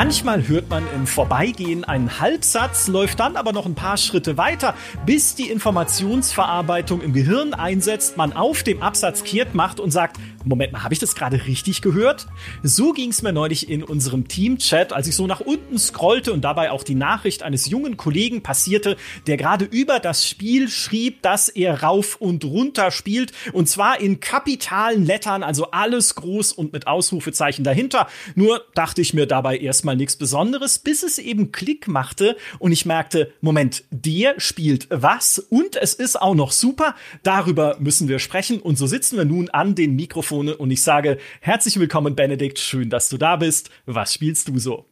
Manchmal 0.00 0.46
hört 0.46 0.70
man 0.70 0.84
im 0.94 1.08
Vorbeigehen 1.08 1.82
einen 1.82 2.20
Halbsatz, 2.20 2.86
läuft 2.86 3.18
dann 3.18 3.34
aber 3.34 3.52
noch 3.52 3.66
ein 3.66 3.74
paar 3.74 3.96
Schritte 3.96 4.36
weiter, 4.36 4.76
bis 5.04 5.34
die 5.34 5.50
Informationsverarbeitung 5.50 7.00
im 7.00 7.12
Gehirn 7.12 7.52
einsetzt, 7.52 8.16
man 8.16 8.32
auf 8.32 8.62
dem 8.62 8.80
Absatz 8.80 9.24
kehrt 9.24 9.56
macht 9.56 9.80
und 9.80 9.90
sagt, 9.90 10.20
Moment 10.48 10.72
mal, 10.72 10.82
habe 10.82 10.94
ich 10.94 11.00
das 11.00 11.14
gerade 11.14 11.46
richtig 11.46 11.82
gehört? 11.82 12.26
So 12.62 12.94
ging 12.94 13.10
es 13.10 13.20
mir 13.20 13.34
neulich 13.34 13.68
in 13.68 13.82
unserem 13.82 14.28
Team-Chat, 14.28 14.94
als 14.94 15.06
ich 15.06 15.14
so 15.14 15.26
nach 15.26 15.40
unten 15.40 15.78
scrollte 15.78 16.32
und 16.32 16.40
dabei 16.40 16.70
auch 16.70 16.82
die 16.82 16.94
Nachricht 16.94 17.42
eines 17.42 17.68
jungen 17.68 17.98
Kollegen 17.98 18.42
passierte, 18.42 18.96
der 19.26 19.36
gerade 19.36 19.66
über 19.66 20.00
das 20.00 20.26
Spiel 20.26 20.70
schrieb, 20.70 21.20
dass 21.20 21.50
er 21.50 21.82
rauf 21.82 22.16
und 22.16 22.46
runter 22.46 22.90
spielt 22.90 23.32
und 23.52 23.68
zwar 23.68 24.00
in 24.00 24.20
kapitalen 24.20 25.04
Lettern, 25.04 25.42
also 25.42 25.70
alles 25.70 26.14
groß 26.14 26.52
und 26.52 26.72
mit 26.72 26.86
Ausrufezeichen 26.86 27.62
dahinter. 27.62 28.08
Nur 28.34 28.64
dachte 28.74 29.02
ich 29.02 29.12
mir 29.12 29.26
dabei 29.26 29.58
erstmal 29.58 29.96
nichts 29.96 30.16
Besonderes, 30.16 30.78
bis 30.78 31.02
es 31.02 31.18
eben 31.18 31.52
Klick 31.52 31.88
machte 31.88 32.38
und 32.58 32.72
ich 32.72 32.86
merkte, 32.86 33.32
Moment, 33.42 33.84
der 33.90 34.40
spielt 34.40 34.86
was 34.88 35.38
und 35.38 35.76
es 35.76 35.92
ist 35.92 36.18
auch 36.20 36.34
noch 36.34 36.52
super. 36.52 36.94
Darüber 37.22 37.76
müssen 37.80 38.08
wir 38.08 38.18
sprechen 38.18 38.60
und 38.60 38.78
so 38.78 38.86
sitzen 38.86 39.18
wir 39.18 39.26
nun 39.26 39.50
an 39.50 39.74
den 39.74 39.94
Mikrofon 39.94 40.37
Mikrofone 40.38 40.56
und 40.56 40.70
ich 40.70 40.82
sage 40.82 41.18
herzlich 41.40 41.78
willkommen, 41.78 42.14
Benedikt. 42.14 42.58
Schön, 42.58 42.90
dass 42.90 43.08
du 43.08 43.18
da 43.18 43.36
bist. 43.36 43.70
Was 43.86 44.14
spielst 44.14 44.48
du 44.48 44.58
so? 44.58 44.86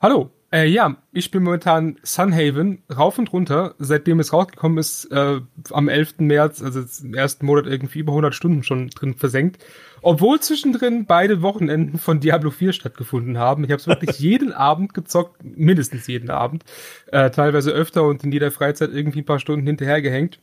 Hallo. 0.00 0.30
Äh, 0.52 0.66
ja, 0.66 0.96
ich 1.12 1.30
bin 1.30 1.44
momentan 1.44 1.96
Sunhaven 2.02 2.82
rauf 2.94 3.18
und 3.18 3.32
runter, 3.32 3.74
seitdem 3.78 4.20
es 4.20 4.34
rausgekommen 4.34 4.76
ist, 4.76 5.06
äh, 5.06 5.40
am 5.70 5.88
11. 5.88 6.16
März, 6.18 6.62
also 6.62 6.82
im 7.02 7.14
ersten 7.14 7.46
Monat 7.46 7.66
irgendwie 7.66 8.00
über 8.00 8.12
100 8.12 8.34
Stunden 8.34 8.62
schon 8.62 8.90
drin 8.90 9.14
versenkt. 9.14 9.64
Obwohl 10.02 10.40
zwischendrin 10.40 11.06
beide 11.06 11.40
Wochenenden 11.40 11.98
von 11.98 12.20
Diablo 12.20 12.50
4 12.50 12.74
stattgefunden 12.74 13.38
haben. 13.38 13.64
Ich 13.64 13.70
habe 13.70 13.80
es 13.80 13.86
wirklich 13.86 14.18
jeden 14.18 14.52
Abend 14.52 14.92
gezockt, 14.92 15.42
mindestens 15.42 16.06
jeden 16.06 16.28
Abend, 16.28 16.64
äh, 17.06 17.30
teilweise 17.30 17.70
öfter 17.70 18.02
und 18.04 18.22
in 18.22 18.30
jeder 18.30 18.50
Freizeit 18.50 18.90
irgendwie 18.92 19.20
ein 19.20 19.26
paar 19.26 19.38
Stunden 19.38 19.66
hinterhergehängt 19.66 20.38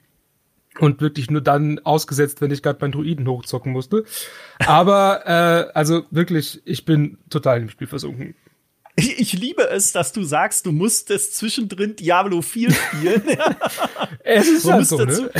und 0.78 1.02
wirklich 1.02 1.31
nur 1.31 1.42
dann 1.42 1.80
ausgesetzt, 1.80 2.42
wenn 2.42 2.52
ich 2.52 2.62
gerade 2.62 2.80
meinen 2.81 2.92
Druiden 2.92 3.28
hochzocken 3.28 3.72
musste. 3.72 4.06
Aber 4.59 5.25
äh, 5.25 5.72
also 5.73 6.03
wirklich, 6.12 6.62
ich 6.66 6.86
bin 6.86 7.17
total 7.30 7.62
im 7.62 7.70
Spiel 7.70 7.88
versunken. 7.88 8.36
Ich, 8.95 9.17
ich 9.20 9.34
liebe 9.34 9.67
es, 9.70 9.94
dass 9.94 10.12
du 10.12 10.23
sagst, 10.23 10.66
du 10.66 10.72
musstest 10.72 11.38
zwischendrin 11.38 11.95
Diablo 11.95 12.42
4 12.42 12.72
spielen. 12.72 13.23
es 14.23 14.47
ist 14.50 14.70
halt 14.70 14.88
so, 14.88 14.97
dazu, 14.97 15.23
ne? 15.23 15.31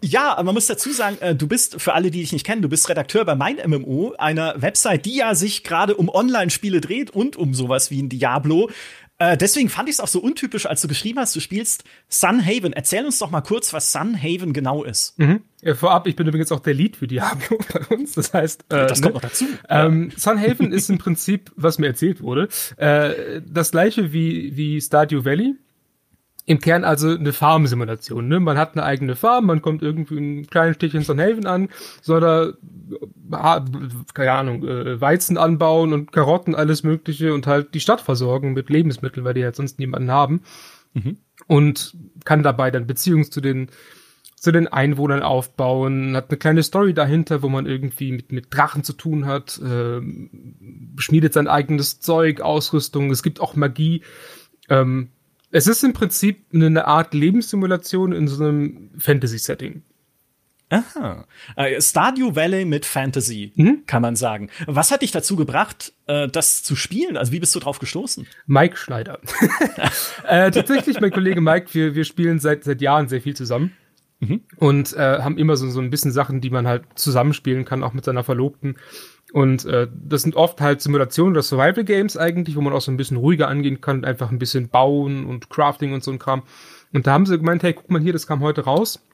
Ja, 0.00 0.34
aber 0.34 0.44
man 0.44 0.54
muss 0.54 0.66
dazu 0.66 0.92
sagen, 0.92 1.18
äh, 1.20 1.34
du 1.34 1.48
bist, 1.48 1.80
für 1.80 1.94
alle, 1.94 2.10
die 2.10 2.20
dich 2.20 2.32
nicht 2.32 2.46
kennen, 2.46 2.62
du 2.62 2.68
bist 2.68 2.88
Redakteur 2.88 3.24
bei 3.24 3.34
Mein 3.34 3.56
MMO, 3.66 4.14
einer 4.16 4.60
Website, 4.62 5.06
die 5.06 5.16
ja 5.16 5.34
sich 5.34 5.64
gerade 5.64 5.96
um 5.96 6.08
Online-Spiele 6.08 6.80
dreht 6.80 7.10
und 7.10 7.36
um 7.36 7.52
sowas 7.52 7.90
wie 7.90 8.00
ein 8.00 8.08
Diablo. 8.08 8.70
Äh, 9.18 9.36
deswegen 9.36 9.68
fand 9.68 9.88
ich 9.88 9.96
es 9.96 10.00
auch 10.00 10.08
so 10.08 10.20
untypisch, 10.20 10.66
als 10.66 10.80
du 10.80 10.88
geschrieben 10.88 11.18
hast, 11.18 11.34
du 11.34 11.40
spielst 11.40 11.84
Sunhaven. 12.08 12.72
Erzähl 12.72 13.04
uns 13.04 13.18
doch 13.18 13.30
mal 13.30 13.40
kurz, 13.40 13.72
was 13.72 13.92
Sunhaven 13.92 14.52
genau 14.52 14.84
ist. 14.84 15.18
Mhm. 15.18 15.40
Ja, 15.60 15.74
vorab, 15.74 16.06
ich 16.06 16.14
bin 16.14 16.26
übrigens 16.28 16.52
auch 16.52 16.60
der 16.60 16.74
Lead 16.74 16.96
für 16.96 17.08
Diablo 17.08 17.58
bei 17.72 17.96
uns. 17.96 18.12
Das 18.12 18.32
heißt, 18.32 18.66
äh, 18.68 18.86
das 18.86 19.02
kommt 19.02 19.14
ne? 19.14 19.20
noch 19.20 19.28
dazu. 19.28 19.46
Ähm, 19.68 20.12
Sunhaven 20.16 20.72
ist 20.72 20.88
im 20.88 20.98
Prinzip, 20.98 21.50
was 21.56 21.78
mir 21.78 21.88
erzählt 21.88 22.22
wurde, 22.22 22.48
äh, 22.76 23.40
das 23.44 23.72
gleiche 23.72 24.12
wie, 24.12 24.56
wie 24.56 24.80
Stardew 24.80 25.24
Valley 25.24 25.56
im 26.48 26.60
Kern 26.60 26.82
also 26.82 27.10
eine 27.10 27.34
Farmsimulation. 27.34 28.26
Ne? 28.26 28.40
Man 28.40 28.56
hat 28.56 28.72
eine 28.72 28.82
eigene 28.82 29.16
Farm, 29.16 29.44
man 29.44 29.60
kommt 29.60 29.82
irgendwie 29.82 30.16
in 30.16 30.46
kleinen 30.46 30.72
Städtchen 30.72 31.46
an, 31.46 31.68
soll 32.00 32.20
da, 32.20 32.52
keine 34.14 34.32
Ahnung, 34.32 34.66
äh, 34.66 34.98
Weizen 34.98 35.36
anbauen 35.36 35.92
und 35.92 36.10
Karotten, 36.10 36.54
alles 36.54 36.82
Mögliche 36.84 37.34
und 37.34 37.46
halt 37.46 37.74
die 37.74 37.80
Stadt 37.80 38.00
versorgen 38.00 38.54
mit 38.54 38.70
Lebensmitteln, 38.70 39.24
weil 39.24 39.34
die 39.34 39.44
halt 39.44 39.56
sonst 39.56 39.78
niemanden 39.78 40.10
haben. 40.10 40.40
Mhm. 40.94 41.18
Und 41.46 41.94
kann 42.24 42.42
dabei 42.42 42.70
dann 42.70 42.86
Beziehungen 42.86 43.30
zu 43.30 43.42
den 43.42 43.68
zu 44.36 44.52
den 44.52 44.68
Einwohnern 44.68 45.22
aufbauen, 45.22 46.16
hat 46.16 46.30
eine 46.30 46.38
kleine 46.38 46.62
Story 46.62 46.94
dahinter, 46.94 47.42
wo 47.42 47.48
man 47.48 47.66
irgendwie 47.66 48.12
mit, 48.12 48.30
mit 48.30 48.46
Drachen 48.50 48.84
zu 48.84 48.92
tun 48.92 49.26
hat, 49.26 49.58
äh, 49.58 50.00
schmiedet 50.96 51.34
sein 51.34 51.48
eigenes 51.48 51.98
Zeug, 51.98 52.40
Ausrüstung, 52.40 53.10
es 53.10 53.24
gibt 53.24 53.40
auch 53.40 53.56
Magie. 53.56 54.02
Ähm, 54.68 55.08
es 55.50 55.66
ist 55.66 55.82
im 55.82 55.92
Prinzip 55.92 56.44
eine 56.52 56.86
Art 56.86 57.14
Lebenssimulation 57.14 58.12
in 58.12 58.28
so 58.28 58.44
einem 58.44 58.90
Fantasy-Setting. 58.98 59.82
Aha. 60.70 61.26
Äh, 61.56 61.80
Stardew 61.80 62.34
Valley 62.36 62.66
mit 62.66 62.84
Fantasy, 62.84 63.52
mhm. 63.54 63.84
kann 63.86 64.02
man 64.02 64.16
sagen. 64.16 64.50
Was 64.66 64.90
hat 64.90 65.00
dich 65.00 65.12
dazu 65.12 65.34
gebracht, 65.34 65.94
äh, 66.06 66.28
das 66.28 66.62
zu 66.62 66.76
spielen? 66.76 67.16
Also 67.16 67.32
wie 67.32 67.40
bist 67.40 67.54
du 67.54 67.60
drauf 67.60 67.78
gestoßen? 67.78 68.26
Mike 68.46 68.76
Schneider. 68.76 69.18
äh, 70.24 70.50
tatsächlich, 70.50 71.00
mein 71.00 71.10
Kollege 71.10 71.40
Mike, 71.40 71.72
wir, 71.72 71.94
wir 71.94 72.04
spielen 72.04 72.38
seit, 72.38 72.64
seit 72.64 72.82
Jahren 72.82 73.08
sehr 73.08 73.22
viel 73.22 73.34
zusammen. 73.34 73.72
Mhm. 74.20 74.40
Und 74.56 74.96
äh, 74.96 75.20
haben 75.20 75.38
immer 75.38 75.56
so, 75.56 75.68
so 75.70 75.80
ein 75.80 75.90
bisschen 75.90 76.10
Sachen, 76.10 76.40
die 76.40 76.50
man 76.50 76.66
halt 76.66 76.84
zusammenspielen 76.96 77.64
kann, 77.64 77.84
auch 77.84 77.92
mit 77.92 78.04
seiner 78.04 78.24
Verlobten. 78.24 78.76
Und 79.32 79.64
äh, 79.66 79.86
das 79.92 80.22
sind 80.22 80.36
oft 80.36 80.60
halt 80.60 80.80
Simulationen 80.80 81.34
oder 81.34 81.42
Survival 81.42 81.84
Games 81.84 82.16
eigentlich, 82.16 82.56
wo 82.56 82.60
man 82.60 82.72
auch 82.72 82.80
so 82.80 82.90
ein 82.90 82.96
bisschen 82.96 83.18
ruhiger 83.18 83.48
angehen 83.48 83.80
kann, 83.80 84.04
einfach 84.04 84.30
ein 84.30 84.38
bisschen 84.38 84.68
bauen 84.68 85.26
und 85.26 85.50
Crafting 85.50 85.92
und 85.92 86.02
so 86.02 86.10
ein 86.10 86.18
Kram. 86.18 86.42
Und 86.92 87.06
da 87.06 87.12
haben 87.12 87.26
sie 87.26 87.36
gemeint, 87.36 87.62
hey, 87.62 87.74
guck 87.74 87.90
mal 87.90 88.00
hier, 88.00 88.12
das 88.12 88.26
kam 88.26 88.40
heute 88.40 88.62
raus 88.62 89.04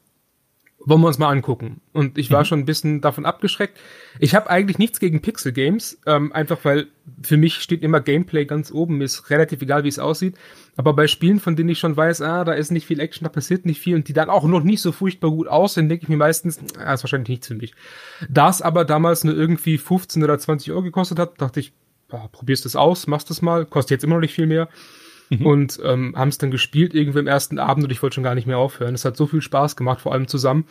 wollen 0.87 1.00
wir 1.00 1.09
uns 1.09 1.19
mal 1.19 1.31
angucken. 1.31 1.81
Und 1.93 2.19
ich 2.19 2.31
war 2.31 2.41
mhm. 2.41 2.45
schon 2.45 2.59
ein 2.61 2.65
bisschen 2.65 3.00
davon 3.00 3.25
abgeschreckt. 3.25 3.78
Ich 4.19 4.34
habe 4.34 4.50
eigentlich 4.50 4.78
nichts 4.78 5.00
gegen 5.00 5.22
Pixel 5.22 5.53
Games, 5.53 5.99
ähm, 6.06 6.33
einfach 6.33 6.59
weil 6.65 6.87
für 7.22 7.37
mich 7.37 7.55
steht 7.56 7.83
immer 7.83 8.00
Gameplay 8.00 8.45
ganz 8.45 8.71
oben. 8.71 8.99
Mir 8.99 9.05
ist 9.05 9.31
relativ 9.31 9.62
egal, 9.62 9.84
wie 9.84 9.89
es 9.89 9.99
aussieht. 9.99 10.37
Aber 10.77 10.93
bei 10.93 11.06
Spielen, 11.06 11.41
von 11.41 11.56
denen 11.56 11.71
ich 11.71 11.78
schon 11.78 11.97
weiß, 11.97 12.21
ah, 12.23 12.44
da 12.44 12.53
ist 12.53 12.71
nicht 12.71 12.87
viel 12.87 13.00
Action, 13.00 13.25
da 13.25 13.31
passiert 13.31 13.67
nicht 13.67 13.81
viel 13.81 13.94
und 13.94 14.09
die 14.09 14.12
dann 14.12 14.31
auch 14.31 14.44
noch 14.44 14.62
nicht 14.62 14.81
so 14.81 14.93
furchtbar 14.93 15.31
gut 15.31 15.49
aussehen, 15.49 15.89
denke 15.89 16.05
ich 16.05 16.09
mir 16.09 16.17
meistens, 16.17 16.59
ah, 16.78 16.93
ist 16.93 17.03
wahrscheinlich 17.05 17.28
nichts 17.28 17.49
für 17.49 17.55
mich. 17.55 17.75
Da 18.28 18.50
es 18.50 18.62
aber 18.62 18.84
damals 18.84 19.25
nur 19.25 19.34
irgendwie 19.34 19.78
15 19.78 20.23
oder 20.23 20.39
20 20.39 20.73
Euro 20.73 20.83
gekostet 20.83 21.19
hat, 21.19 21.41
dachte 21.41 21.61
ich, 21.61 21.73
ah, 22.11 22.28
probierst 22.31 22.67
es 22.67 22.77
aus, 22.77 23.06
machst 23.06 23.31
es 23.31 23.43
mal, 23.43 23.65
kostet 23.65 23.93
jetzt 23.93 24.05
immer 24.05 24.17
noch 24.17 24.23
nicht 24.23 24.34
viel 24.34 24.47
mehr. 24.47 24.69
Mhm. 25.31 25.47
Und 25.47 25.81
ähm, 25.83 26.15
haben 26.17 26.29
es 26.29 26.39
dann 26.39 26.51
gespielt 26.51 26.95
irgendwie 26.95 27.21
im 27.21 27.27
ersten 27.27 27.59
Abend 27.59 27.85
und 27.85 27.91
ich 27.91 28.03
wollte 28.03 28.15
schon 28.15 28.25
gar 28.25 28.35
nicht 28.35 28.47
mehr 28.47 28.59
aufhören. 28.59 28.95
Es 28.95 29.05
hat 29.05 29.17
so 29.17 29.27
viel 29.27 29.41
Spaß 29.41 29.77
gemacht, 29.77 30.01
vor 30.01 30.12
allem 30.12 30.29
zusammen, 30.29 30.67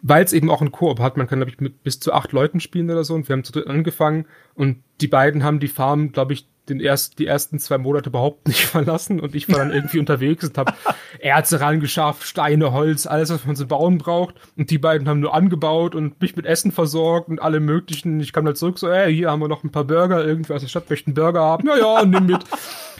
weil 0.00 0.24
es 0.24 0.32
eben 0.32 0.50
auch 0.50 0.62
ein 0.62 0.72
Koop 0.72 0.98
hat. 0.98 1.16
Man 1.16 1.26
kann, 1.26 1.38
glaube 1.38 1.50
ich, 1.50 1.60
mit 1.60 1.82
bis 1.82 2.00
zu 2.00 2.12
acht 2.12 2.32
Leuten 2.32 2.60
spielen 2.60 2.90
oder 2.90 3.04
so. 3.04 3.14
Und 3.14 3.28
wir 3.28 3.34
haben 3.34 3.44
zu 3.44 3.52
dritt 3.52 3.66
angefangen 3.66 4.26
und 4.54 4.78
die 5.00 5.08
beiden 5.08 5.44
haben 5.44 5.60
die 5.60 5.68
Farm, 5.68 6.12
glaube 6.12 6.32
ich, 6.32 6.46
den 6.68 6.80
erst, 6.80 7.18
die 7.18 7.26
ersten 7.26 7.58
zwei 7.58 7.78
Monate 7.78 8.10
überhaupt 8.10 8.46
nicht 8.46 8.64
verlassen 8.66 9.20
und 9.20 9.34
ich 9.34 9.48
war 9.48 9.58
dann 9.58 9.72
irgendwie 9.72 9.98
unterwegs 9.98 10.44
und 10.44 10.56
habe 10.58 10.72
Erze 11.18 11.60
rangeschafft, 11.60 12.26
Steine, 12.26 12.72
Holz, 12.72 13.06
alles, 13.06 13.30
was 13.30 13.44
man 13.44 13.56
zu 13.56 13.66
bauen 13.66 13.98
braucht. 13.98 14.34
Und 14.56 14.70
die 14.70 14.78
beiden 14.78 15.08
haben 15.08 15.20
nur 15.20 15.34
angebaut 15.34 15.94
und 15.94 16.20
mich 16.20 16.36
mit 16.36 16.46
Essen 16.46 16.72
versorgt 16.72 17.28
und 17.28 17.40
alle 17.40 17.60
möglichen. 17.60 18.20
Ich 18.20 18.32
kam 18.32 18.44
dann 18.44 18.56
zurück, 18.56 18.78
so, 18.78 18.88
ey, 18.88 19.14
hier 19.14 19.30
haben 19.30 19.40
wir 19.40 19.48
noch 19.48 19.64
ein 19.64 19.70
paar 19.70 19.84
Burger, 19.84 20.24
irgendwie 20.24 20.52
aus 20.52 20.62
der 20.62 20.68
Stadt 20.68 20.88
möchte 20.90 21.08
einen 21.08 21.14
Burger 21.14 21.40
haben. 21.40 21.66
Ja, 21.66 21.76
ja, 21.76 22.04
nimm 22.04 22.26
mit. 22.26 22.44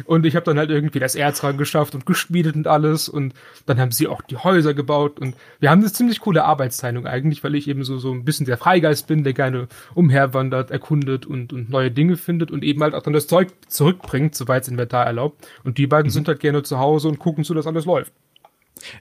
Und 0.04 0.26
ich 0.26 0.36
habe 0.36 0.44
dann 0.44 0.58
halt 0.58 0.70
irgendwie 0.70 0.98
das 0.98 1.14
Erz 1.14 1.44
rangeschafft 1.44 1.94
und 1.94 2.06
geschmiedet 2.06 2.56
und 2.56 2.66
alles. 2.66 3.08
Und 3.08 3.34
dann 3.66 3.78
haben 3.78 3.92
sie 3.92 4.08
auch 4.08 4.22
die 4.22 4.38
Häuser 4.38 4.74
gebaut. 4.74 5.20
Und 5.20 5.36
wir 5.60 5.70
haben 5.70 5.80
eine 5.80 5.92
ziemlich 5.92 6.20
coole 6.20 6.44
Arbeitsteilung 6.44 7.06
eigentlich, 7.06 7.44
weil 7.44 7.54
ich 7.54 7.68
eben 7.68 7.84
so, 7.84 7.98
so 7.98 8.10
ein 8.10 8.24
bisschen 8.24 8.46
der 8.46 8.56
Freigeist 8.56 9.06
bin, 9.06 9.22
der 9.22 9.34
gerne 9.34 9.68
umherwandert, 9.94 10.70
erkundet 10.70 11.26
und, 11.26 11.52
und 11.52 11.70
neue 11.70 11.90
Dinge 11.90 12.16
findet 12.16 12.50
und 12.50 12.64
eben 12.64 12.82
halt 12.82 12.94
auch 12.94 13.02
dann 13.02 13.12
das 13.12 13.26
Zeug 13.26 13.48
zurückbringt, 13.68 14.34
soweit 14.34 14.62
es 14.62 14.68
Inventar 14.68 15.06
erlaubt. 15.06 15.46
Und 15.64 15.78
die 15.78 15.86
beiden 15.86 16.08
mhm. 16.08 16.12
sind 16.12 16.28
halt 16.28 16.40
gerne 16.40 16.62
zu 16.62 16.78
Hause 16.78 17.08
und 17.08 17.18
gucken 17.18 17.44
zu, 17.44 17.54
dass 17.54 17.66
alles 17.66 17.84
läuft. 17.84 18.12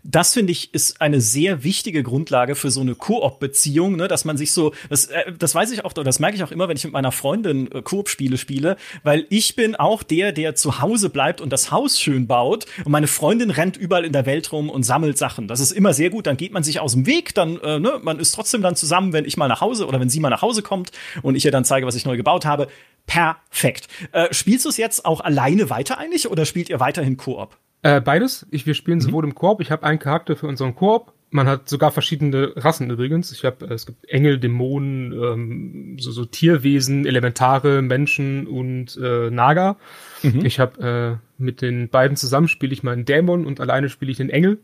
Das 0.04 0.34
finde 0.34 0.52
ich 0.52 0.74
ist 0.74 1.02
eine 1.02 1.22
sehr 1.22 1.64
wichtige 1.64 2.04
Grundlage 2.04 2.56
für 2.56 2.72
so 2.72 2.82
eine 2.82 2.96
Koop-Beziehung, 2.96 3.96
ne, 3.96 4.08
dass 4.08 4.26
man 4.26 4.38
sich 4.38 4.54
so, 4.54 4.74
das, 4.90 5.08
äh, 5.08 5.32
das 5.38 5.56
weiß 5.56 5.72
ich 5.72 5.86
auch, 5.86 5.94
das 5.94 6.20
merke 6.20 6.36
ich 6.36 6.44
auch 6.44 6.52
immer, 6.52 6.68
wenn 6.68 6.78
ich 6.78 6.84
mit 6.84 6.94
meiner 6.94 7.12
Freundin 7.12 7.72
äh, 7.72 7.82
Koop-Spiele 7.82 8.38
spiele, 8.38 8.78
weil 9.04 9.26
ich 9.30 9.56
bin 9.56 9.76
auch 9.76 10.04
der, 10.04 10.32
der 10.32 10.56
zu 10.56 10.82
Hause 10.82 11.10
bleibt 11.10 11.42
und 11.42 11.52
das 11.52 11.72
Haus 11.72 12.00
schön 12.00 12.28
baut 12.28 12.66
und 12.86 12.92
meine 12.92 13.08
Freundin 13.08 13.50
rennt 13.50 13.78
überall 13.78 14.06
in 14.06 14.14
der 14.14 14.26
Welt 14.26 14.52
rum 14.52 14.70
und 14.70 14.84
sammelt 14.84 15.18
Sachen. 15.18 15.48
Das 15.48 15.60
ist 15.60 15.72
immer 15.72 15.94
sehr 15.94 16.10
gut, 16.10 16.28
dann 16.28 16.38
geht 16.38 16.54
man 16.54 16.64
sich 16.64 16.80
aus 16.80 16.94
dem 16.94 17.06
Weg, 17.06 17.34
dann, 17.34 17.60
äh, 17.62 17.80
ne, 17.80 18.00
man 18.02 18.20
ist 18.20 18.34
trotzdem 18.34 18.62
dann 18.62 18.76
zusammen, 18.76 19.14
wenn 19.14 19.26
ich 19.26 19.38
mal 19.38 19.48
nach 19.48 19.62
Hause 19.62 19.88
oder 19.88 20.00
wenn 20.00 20.10
sie 20.10 20.20
mal 20.20 20.30
nach 20.30 20.42
Hause 20.42 20.62
kommt 20.62 20.92
und 21.22 21.36
ich 21.36 21.46
ihr 21.46 21.52
dann 21.52 21.66
zeige, 21.66 21.86
was 21.86 21.96
ich 21.96 22.06
neu 22.06 22.18
gebaut 22.18 22.46
habe. 22.46 22.68
Perfekt. 23.06 23.88
Äh, 24.12 24.34
spielst 24.34 24.66
du 24.66 24.70
es 24.70 24.78
jetzt 24.78 25.06
auch 25.06 25.22
alleine 25.22 25.70
weiter 25.70 25.98
eigentlich 25.98 26.30
oder 26.30 26.46
spielt 26.46 26.70
ihr 26.70 26.80
weiterhin 26.80 27.18
Koop? 27.18 27.58
Äh, 27.84 28.02
beides. 28.02 28.46
Ich, 28.52 28.66
wir 28.66 28.74
spielen 28.74 29.00
mhm. 29.00 29.02
sowohl 29.02 29.24
im 29.24 29.36
Koop. 29.36 29.62
Ich 29.62 29.72
habe 29.72 29.84
einen 29.84 30.00
Charakter 30.00 30.36
für 30.36 30.48
unseren 30.48 30.76
Koop. 30.76 31.14
Man 31.34 31.48
hat 31.48 31.70
sogar 31.70 31.92
verschiedene 31.92 32.52
Rassen 32.58 32.90
übrigens. 32.90 33.32
Ich 33.32 33.46
habe, 33.46 33.66
äh, 33.66 33.74
es 33.74 33.86
gibt 33.86 34.08
Engel, 34.10 34.38
Dämonen, 34.38 35.14
ähm, 35.14 35.98
so, 36.00 36.12
so 36.12 36.26
Tierwesen, 36.26 37.06
Elementare, 37.06 37.82
Menschen 37.82 38.48
und 38.48 38.98
äh, 39.02 39.30
Naga. 39.32 39.78
Mhm. 40.24 40.46
Ich 40.46 40.60
habe 40.60 41.20
äh, 41.20 41.42
mit 41.42 41.62
den 41.62 41.90
beiden 41.90 42.18
zusammen 42.18 42.48
spiele 42.48 42.74
ich 42.74 42.84
mal 42.84 42.92
einen 42.92 43.06
Dämon 43.06 43.46
und 43.46 43.60
alleine 43.60 43.90
spiele 43.90 44.12
ich 44.12 44.18
den 44.18 44.30
Engel. 44.30 44.60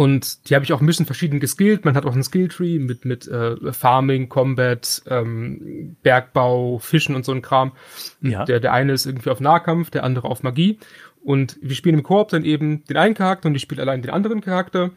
Und 0.00 0.48
die 0.48 0.54
habe 0.54 0.64
ich 0.64 0.72
auch 0.72 0.80
ein 0.80 0.86
bisschen 0.86 1.04
verschieden 1.04 1.40
geskillt. 1.40 1.84
Man 1.84 1.94
hat 1.94 2.06
auch 2.06 2.14
einen 2.14 2.22
Skilltree 2.22 2.78
mit, 2.78 3.04
mit 3.04 3.28
äh, 3.28 3.70
Farming, 3.70 4.30
Combat, 4.30 5.02
ähm, 5.06 5.94
Bergbau, 6.02 6.78
Fischen 6.78 7.14
und 7.14 7.26
so 7.26 7.32
ein 7.32 7.42
Kram. 7.42 7.72
Ja. 8.22 8.46
Der, 8.46 8.60
der 8.60 8.72
eine 8.72 8.94
ist 8.94 9.04
irgendwie 9.04 9.28
auf 9.28 9.40
Nahkampf, 9.40 9.90
der 9.90 10.04
andere 10.04 10.28
auf 10.28 10.42
Magie. 10.42 10.78
Und 11.22 11.58
wir 11.60 11.76
spielen 11.76 11.96
im 11.96 12.02
Koop 12.02 12.30
dann 12.30 12.46
eben 12.46 12.82
den 12.84 12.96
einen 12.96 13.12
Charakter 13.12 13.50
und 13.50 13.54
ich 13.54 13.60
spiele 13.60 13.82
allein 13.82 14.00
den 14.00 14.10
anderen 14.10 14.40
Charakter. 14.40 14.90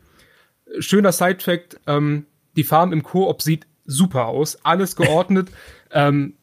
Schöner 0.80 1.12
Side-Fact, 1.12 1.82
ähm, 1.86 2.26
die 2.56 2.64
Farm 2.64 2.94
im 2.94 3.04
Koop 3.04 3.42
sieht 3.42 3.68
super 3.84 4.28
aus, 4.28 4.64
alles 4.64 4.96
geordnet. 4.96 5.50
ähm, 5.92 6.36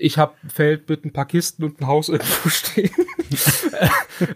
ich 0.00 0.18
habe 0.18 0.34
Feld 0.48 0.88
mit 0.88 1.04
ein 1.04 1.12
paar 1.12 1.26
Kisten 1.26 1.64
und 1.64 1.80
ein 1.80 1.86
Haus 1.86 2.08
irgendwo 2.08 2.48
stehen. 2.48 2.90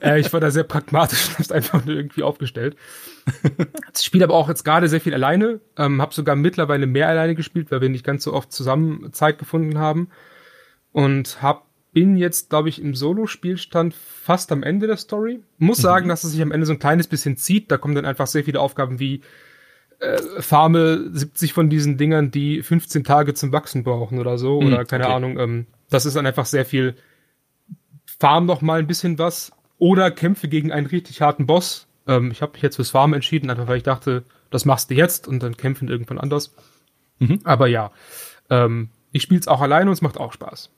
äh, 0.01 0.21
ich 0.21 0.33
war 0.33 0.41
da 0.41 0.51
sehr 0.51 0.65
pragmatisch 0.65 1.29
und 1.29 1.39
hab's 1.39 1.53
einfach 1.53 1.85
nur 1.85 1.97
irgendwie 1.97 2.23
aufgestellt. 2.23 2.77
Ich 3.97 4.05
spiele 4.05 4.25
aber 4.25 4.35
auch 4.35 4.49
jetzt 4.49 4.65
gerade 4.65 4.89
sehr 4.89 5.01
viel 5.01 5.15
alleine. 5.15 5.61
Ähm, 5.79 6.03
habe 6.03 6.13
sogar 6.13 6.37
mittlerweile 6.37 6.87
mehr 6.87 7.09
alleine 7.09 7.35
gespielt, 7.35 7.71
weil 7.71 7.81
wir 7.81 7.89
nicht 7.89 8.05
ganz 8.05 8.25
so 8.25 8.33
oft 8.33 8.53
zusammen 8.53 9.13
Zeit 9.13 9.39
gefunden 9.39 9.79
haben. 9.79 10.11
Und 10.93 11.41
hab, 11.41 11.67
bin 11.93 12.17
jetzt, 12.17 12.51
glaube 12.51 12.69
ich, 12.69 12.83
im 12.83 12.95
Solo-Spielstand 12.95 13.95
fast 13.95 14.53
am 14.53 14.63
Ende 14.63 14.89
der 14.89 14.97
Story. 14.97 15.41
Muss 15.59 15.79
mhm. 15.79 15.83
sagen, 15.83 16.09
dass 16.09 16.25
es 16.25 16.33
sich 16.33 16.43
am 16.43 16.53
Ende 16.53 16.67
so 16.67 16.73
ein 16.73 16.81
kleines 16.81 17.07
bisschen 17.07 17.37
zieht. 17.37 17.71
Da 17.71 17.79
kommen 17.79 17.95
dann 17.95 18.05
einfach 18.05 18.27
sehr 18.27 18.45
viele 18.45 18.61
Aufgaben 18.61 18.99
wie 18.99 19.23
äh, 20.01 20.19
farme 20.41 21.11
70 21.13 21.53
von 21.53 21.71
diesen 21.71 21.97
Dingern, 21.97 22.31
die 22.31 22.63
15 22.63 23.05
Tage 23.05 23.35
zum 23.35 23.53
Wachsen 23.53 23.85
brauchen 23.85 24.19
oder 24.19 24.39
so. 24.39 24.61
Mhm, 24.61 24.67
oder 24.69 24.85
keine 24.85 25.05
okay. 25.05 25.15
Ahnung. 25.15 25.39
Ähm, 25.39 25.67
das 25.91 26.07
ist 26.07 26.17
dann 26.17 26.27
einfach 26.27 26.47
sehr 26.47 26.65
viel 26.65 26.97
Farm 28.19 28.47
noch 28.47 28.61
mal 28.61 28.79
ein 28.79 28.87
bisschen 28.87 29.19
was. 29.19 29.53
Oder 29.79 30.11
kämpfe 30.11 30.49
gegen 30.49 30.73
einen 30.73 30.87
richtig 30.87 31.21
harten 31.21 31.47
Boss. 31.47 31.87
Ähm, 32.07 32.31
ich 32.31 32.43
habe 32.43 32.53
mich 32.53 32.63
jetzt 32.63 32.77
fürs 32.77 32.91
Farm 32.91 33.13
entschieden, 33.13 33.51
einfach 33.51 33.67
weil 33.67 33.79
ich 33.79 33.83
dachte, 33.83 34.25
das 34.51 34.65
machst 34.65 34.91
du 34.91 34.95
jetzt 34.95 35.27
und 35.27 35.43
dann 35.43 35.57
kämpfen 35.57 35.89
irgendwann 35.89 36.19
anders. 36.19 36.55
Mhm. 37.19 37.41
Aber 37.45 37.67
ja, 37.67 37.91
ähm, 38.51 38.91
ich 39.13 39.23
spiele 39.23 39.41
es 39.41 39.49
auch 39.49 39.61
alleine 39.61 39.91
und 39.91 39.95
es 39.95 40.03
macht 40.03 40.19
auch 40.19 40.33
Spaß. 40.33 40.71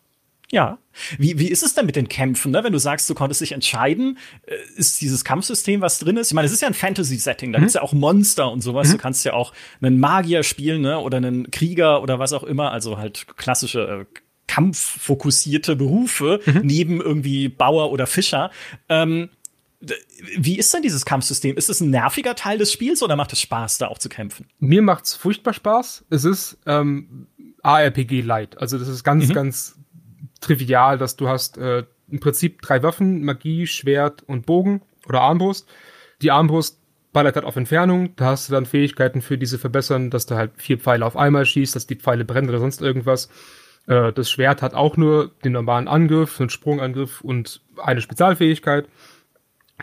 Ja. 0.51 0.79
Wie, 1.19 1.39
wie 1.39 1.49
ist 1.49 1.63
es 1.63 1.75
denn 1.75 1.87
mit 1.87 1.97
den 1.97 2.09
Kämpfen, 2.09 2.53
ne? 2.53 2.63
Wenn 2.63 2.73
du 2.73 2.79
sagst, 2.79 3.11
du 3.11 3.15
konntest 3.15 3.41
dich 3.41 3.53
entscheiden, 3.53 4.19
äh, 4.47 4.55
ist 4.77 5.01
dieses 5.01 5.25
Kampfsystem, 5.25 5.81
was 5.81 5.99
drin 5.99 6.17
ist? 6.17 6.29
Ich 6.29 6.35
meine, 6.35 6.47
es 6.47 6.53
ist 6.53 6.63
ja 6.63 6.69
ein 6.69 6.75
Fantasy-Setting, 6.75 7.53
da 7.53 7.59
mhm. 7.59 7.63
gibt's 7.63 7.75
ja 7.75 7.83
auch 7.83 7.93
Monster 7.93 8.51
und 8.51 8.61
sowas. 8.61 8.89
Mhm. 8.89 8.93
Du 8.93 8.99
kannst 8.99 9.25
ja 9.25 9.33
auch 9.33 9.53
einen 9.81 9.99
Magier 9.99 10.43
spielen, 10.43 10.83
ne? 10.83 10.99
Oder 10.99 11.17
einen 11.19 11.51
Krieger 11.51 12.03
oder 12.03 12.19
was 12.19 12.33
auch 12.33 12.45
immer. 12.45 12.71
Also 12.71 12.97
halt 12.97 13.27
klassische 13.37 14.07
äh, 14.07 14.21
kampffokussierte 14.47 15.75
Berufe 15.75 16.41
mhm. 16.47 16.61
neben 16.63 17.01
irgendwie 17.01 17.49
Bauer 17.49 17.91
oder 17.91 18.07
Fischer. 18.07 18.51
Ähm, 18.89 19.31
wie 20.39 20.59
ist 20.59 20.73
denn 20.73 20.83
dieses 20.83 21.05
Kampfsystem? 21.05 21.57
Ist 21.57 21.69
es 21.69 21.81
ein 21.81 21.91
nerviger 21.91 22.35
Teil 22.35 22.59
des 22.59 22.73
Spiels 22.73 23.03
oder 23.03 23.17
macht 23.17 23.33
es 23.33 23.41
Spaß, 23.41 23.79
da 23.79 23.89
auch 23.89 23.99
zu 23.99 24.09
kämpfen? 24.09 24.47
Mir 24.59 24.83
macht's 24.83 25.15
furchtbar 25.15 25.53
Spaß. 25.53 26.07
Es 26.09 26.25
ist 26.25 26.59
ähm, 26.67 27.27
ARPG 27.63 28.23
Light. 28.23 28.59
Also 28.59 28.79
das 28.79 28.89
ist 28.89 29.05
ganz, 29.05 29.29
mhm. 29.29 29.33
ganz 29.35 29.77
trivial, 30.47 30.99
dass 30.99 31.17
du 31.17 31.29
hast 31.29 31.59
äh, 31.59 31.85
im 32.09 32.21
Prinzip 32.21 32.63
drei 32.63 32.83
Waffen, 32.83 33.25
Magie, 33.25 33.67
Schwert 33.67 34.23
und 34.27 34.47
Bogen 34.47 34.83
oder 35.09 35.21
Armbrust. 35.23 35.69
Die 36.23 36.31
Armbrust 36.31 36.81
ballert 37.13 37.37
halt 37.37 37.47
auf 37.47 37.57
Entfernung, 37.57 38.15
da 38.17 38.27
hast 38.27 38.49
du 38.49 38.53
dann 38.53 38.67
Fähigkeiten 38.67 39.23
für 39.23 39.39
diese 39.39 39.59
verbessern, 39.59 40.11
dass 40.11 40.27
du 40.27 40.35
halt 40.35 40.53
vier 40.57 40.79
Pfeile 40.79 41.05
auf 41.05 41.17
einmal 41.17 41.47
schießt, 41.47 41.75
dass 41.75 41.87
die 41.87 41.97
Pfeile 41.97 42.25
brennen 42.25 42.49
oder 42.49 42.59
sonst 42.59 42.83
irgendwas. 42.83 43.31
Äh, 43.87 44.13
das 44.13 44.31
Schwert 44.31 44.63
hat 44.63 44.75
auch 44.75 44.97
nur 44.97 45.33
den 45.45 45.53
normalen 45.53 45.89
Angriff, 45.89 46.41
einen 46.41 46.51
Sprungangriff 46.51 47.23
und 47.23 47.63
eine 47.83 48.01
Spezialfähigkeit. 48.01 48.89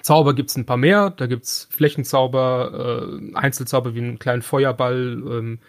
Zauber 0.01 0.33
gibt's 0.33 0.56
ein 0.56 0.65
paar 0.65 0.77
mehr, 0.77 1.12
da 1.12 1.27
gibt's 1.27 1.68
Flächenzauber, 1.71 3.10
äh, 3.33 3.36
Einzelzauber 3.36 3.95
wie 3.95 4.00
einen 4.00 4.19
kleinen 4.19 4.42
Feuerball 4.42 5.21
ähm, 5.25 5.60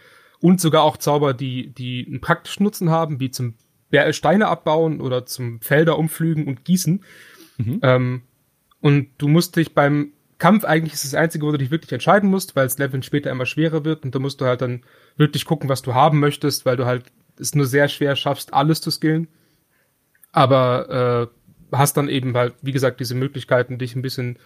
und 0.40 0.60
sogar 0.60 0.82
auch 0.82 0.96
Zauber, 0.96 1.34
die, 1.34 1.70
die 1.70 2.06
einen 2.06 2.20
praktischen 2.20 2.64
Nutzen 2.64 2.90
haben, 2.90 3.20
wie 3.20 3.30
zum 3.30 3.54
Steine 4.12 4.48
abbauen 4.48 5.00
oder 5.00 5.26
zum 5.26 5.60
Felder 5.60 5.98
umflügen 5.98 6.46
und 6.46 6.64
gießen. 6.64 7.04
Mhm. 7.58 7.80
Ähm, 7.82 8.22
und 8.80 9.08
du 9.18 9.28
musst 9.28 9.56
dich 9.56 9.74
beim 9.74 10.12
Kampf 10.38 10.64
eigentlich 10.64 10.94
ist 10.94 11.04
das 11.04 11.14
Einzige, 11.14 11.46
wo 11.46 11.52
du 11.52 11.58
dich 11.58 11.70
wirklich 11.70 11.92
entscheiden 11.92 12.28
musst, 12.28 12.56
weil 12.56 12.66
das 12.66 12.76
Leveln 12.78 13.02
später 13.02 13.30
immer 13.30 13.46
schwerer 13.46 13.84
wird 13.84 14.04
und 14.04 14.14
da 14.14 14.18
musst 14.18 14.40
du 14.40 14.46
halt 14.46 14.60
dann 14.60 14.82
wirklich 15.16 15.44
gucken, 15.44 15.68
was 15.68 15.82
du 15.82 15.94
haben 15.94 16.20
möchtest, 16.20 16.66
weil 16.66 16.76
du 16.76 16.84
halt 16.84 17.04
es 17.38 17.54
nur 17.54 17.66
sehr 17.66 17.88
schwer 17.88 18.16
schaffst, 18.16 18.52
alles 18.52 18.80
zu 18.80 18.90
skillen. 18.90 19.28
Aber 20.32 21.30
äh, 21.72 21.76
hast 21.76 21.96
dann 21.96 22.08
eben 22.08 22.36
halt, 22.36 22.54
wie 22.62 22.72
gesagt, 22.72 23.00
diese 23.00 23.14
Möglichkeiten, 23.14 23.78
dich 23.78 23.94
ein 23.96 24.02
bisschen 24.02 24.38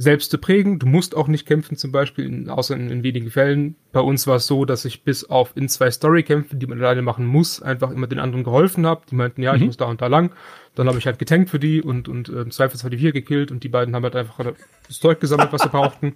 selbst 0.00 0.30
zu 0.30 0.38
prägen. 0.38 0.78
Du 0.78 0.86
musst 0.86 1.16
auch 1.16 1.26
nicht 1.26 1.44
kämpfen, 1.44 1.76
zum 1.76 1.90
Beispiel, 1.90 2.24
in, 2.24 2.48
außer 2.48 2.74
in, 2.76 2.88
in 2.88 3.02
wenigen 3.02 3.30
Fällen. 3.30 3.74
Bei 3.90 3.98
uns 3.98 4.28
war 4.28 4.36
es 4.36 4.46
so, 4.46 4.64
dass 4.64 4.84
ich 4.84 5.02
bis 5.02 5.24
auf 5.24 5.56
in 5.56 5.68
zwei 5.68 5.90
Storykämpfe, 5.90 6.54
die 6.54 6.66
man 6.66 6.78
alleine 6.78 7.02
machen 7.02 7.26
muss, 7.26 7.60
einfach 7.60 7.90
immer 7.90 8.06
den 8.06 8.20
anderen 8.20 8.44
geholfen 8.44 8.86
habe. 8.86 9.02
Die 9.10 9.16
meinten, 9.16 9.42
ja, 9.42 9.52
mhm. 9.52 9.58
ich 9.58 9.66
muss 9.66 9.76
da 9.76 9.86
und 9.86 10.00
da 10.00 10.06
lang. 10.06 10.30
Dann 10.76 10.86
habe 10.86 10.98
ich 10.98 11.06
halt 11.06 11.18
getankt 11.18 11.50
für 11.50 11.58
die 11.58 11.82
und, 11.82 12.08
und 12.08 12.28
äh, 12.28 12.42
im 12.42 12.52
Zweifelsfall 12.52 12.90
die 12.90 12.98
vier 12.98 13.12
gekillt 13.12 13.50
und 13.50 13.64
die 13.64 13.68
beiden 13.68 13.94
haben 13.96 14.04
halt 14.04 14.14
einfach 14.14 14.38
das 14.86 15.00
Zeug 15.00 15.18
gesammelt, 15.18 15.52
was 15.52 15.62
sie 15.62 15.68
brauchten. 15.68 16.14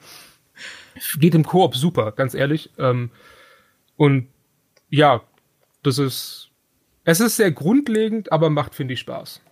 Geht 1.18 1.34
im 1.34 1.44
Koop 1.44 1.74
super, 1.74 2.12
ganz 2.12 2.34
ehrlich. 2.34 2.70
Ähm, 2.78 3.10
und 3.96 4.28
ja, 4.90 5.22
das 5.82 5.98
ist, 5.98 6.50
es 7.02 7.18
ist 7.18 7.36
sehr 7.36 7.50
grundlegend, 7.50 8.30
aber 8.30 8.48
macht, 8.48 8.76
finde 8.76 8.94
ich, 8.94 9.00
Spaß. 9.00 9.42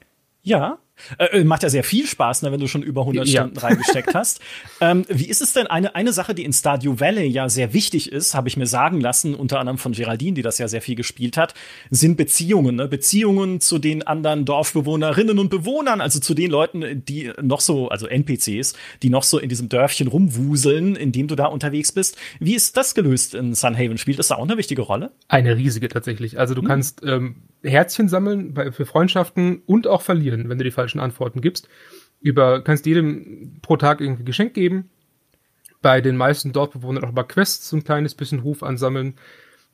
Ja, 0.43 0.79
äh, 1.19 1.45
macht 1.45 1.63
ja 1.63 1.69
sehr 1.71 1.85
viel 1.85 2.07
Spaß, 2.07 2.43
ne, 2.43 2.53
wenn 2.53 2.61
du 2.61 2.67
schon 2.67 2.83
über 2.83 3.03
100 3.03 3.27
ja. 3.27 3.43
Stunden 3.43 3.59
reingesteckt 3.59 4.15
hast. 4.15 4.41
Ähm, 4.83 5.05
wie 5.09 5.27
ist 5.27 5.43
es 5.43 5.53
denn 5.53 5.67
eine, 5.67 5.95
eine 5.95 6.13
Sache, 6.13 6.35
die 6.35 6.45
in 6.45 6.53
Stadio 6.53 7.01
Valley 7.01 7.27
ja 7.27 7.49
sehr 7.49 7.75
wichtig 7.75 8.13
ist, 8.13 8.35
habe 8.35 8.49
ich 8.49 8.57
mir 8.57 8.67
sagen 8.67 9.01
lassen, 9.01 9.35
unter 9.35 9.61
anderem 9.61 9.79
von 9.79 9.93
Geraldine, 9.93 10.35
die 10.35 10.43
das 10.43 10.59
ja 10.59 10.69
sehr 10.69 10.81
viel 10.81 10.95
gespielt 10.95 11.37
hat, 11.37 11.55
sind 11.91 12.17
Beziehungen. 12.17 12.77
Ne? 12.77 12.89
Beziehungen 12.89 13.61
zu 13.61 13.79
den 13.79 14.07
anderen 14.07 14.45
Dorfbewohnerinnen 14.45 15.39
und 15.39 15.51
Bewohnern, 15.51 16.01
also 16.01 16.19
zu 16.19 16.35
den 16.35 16.51
Leuten, 16.51 17.05
die 17.05 17.31
noch 17.43 17.61
so, 17.61 17.89
also 17.89 18.07
NPCs, 18.07 18.75
die 19.03 19.11
noch 19.11 19.23
so 19.23 19.39
in 19.39 19.49
diesem 19.49 19.69
Dörfchen 19.69 20.09
rumwuseln, 20.09 20.97
in 20.97 21.13
dem 21.13 21.29
du 21.29 21.35
da 21.35 21.47
unterwegs 21.47 21.93
bist. 21.93 22.17
Wie 22.39 22.55
ist 22.55 22.77
das 22.77 22.95
gelöst 22.95 23.35
in 23.35 23.55
Sunhaven? 23.55 23.99
Spielt 23.99 24.19
das 24.19 24.29
da 24.29 24.37
auch 24.37 24.45
eine 24.45 24.57
wichtige 24.57 24.83
Rolle? 24.83 25.13
Eine 25.29 25.57
riesige 25.57 25.89
tatsächlich. 25.89 26.39
Also 26.39 26.55
du 26.55 26.63
hm. 26.63 26.69
kannst 26.69 27.03
ähm, 27.05 27.37
Herzchen 27.63 28.09
sammeln 28.09 28.55
bei, 28.55 28.73
für 28.73 28.87
Freundschaften 28.87 29.63
und 29.67 29.87
auch 29.87 30.03
verlieren, 30.03 30.49
wenn 30.49 30.59
du 30.59 30.65
die 30.65 30.71
falschen 30.71 31.01
Antworten 31.01 31.41
gibst. 31.41 31.69
Über, 32.21 32.63
kannst 32.63 32.87
jedem 32.87 33.59
pro 33.63 33.77
Tag 33.77 34.01
irgendwie 34.01 34.25
Geschenk 34.25 34.55
geben. 34.55 34.91
Bei 35.83 36.01
den 36.01 36.17
meisten 36.17 36.53
Dorfbewohnern 36.53 37.05
auch 37.05 37.11
über 37.11 37.25
Quests 37.25 37.71
so 37.71 37.77
ein 37.77 37.85
kleines 37.85 38.15
bisschen 38.15 38.41
Ruf 38.41 38.63
ansammeln. 38.63 39.15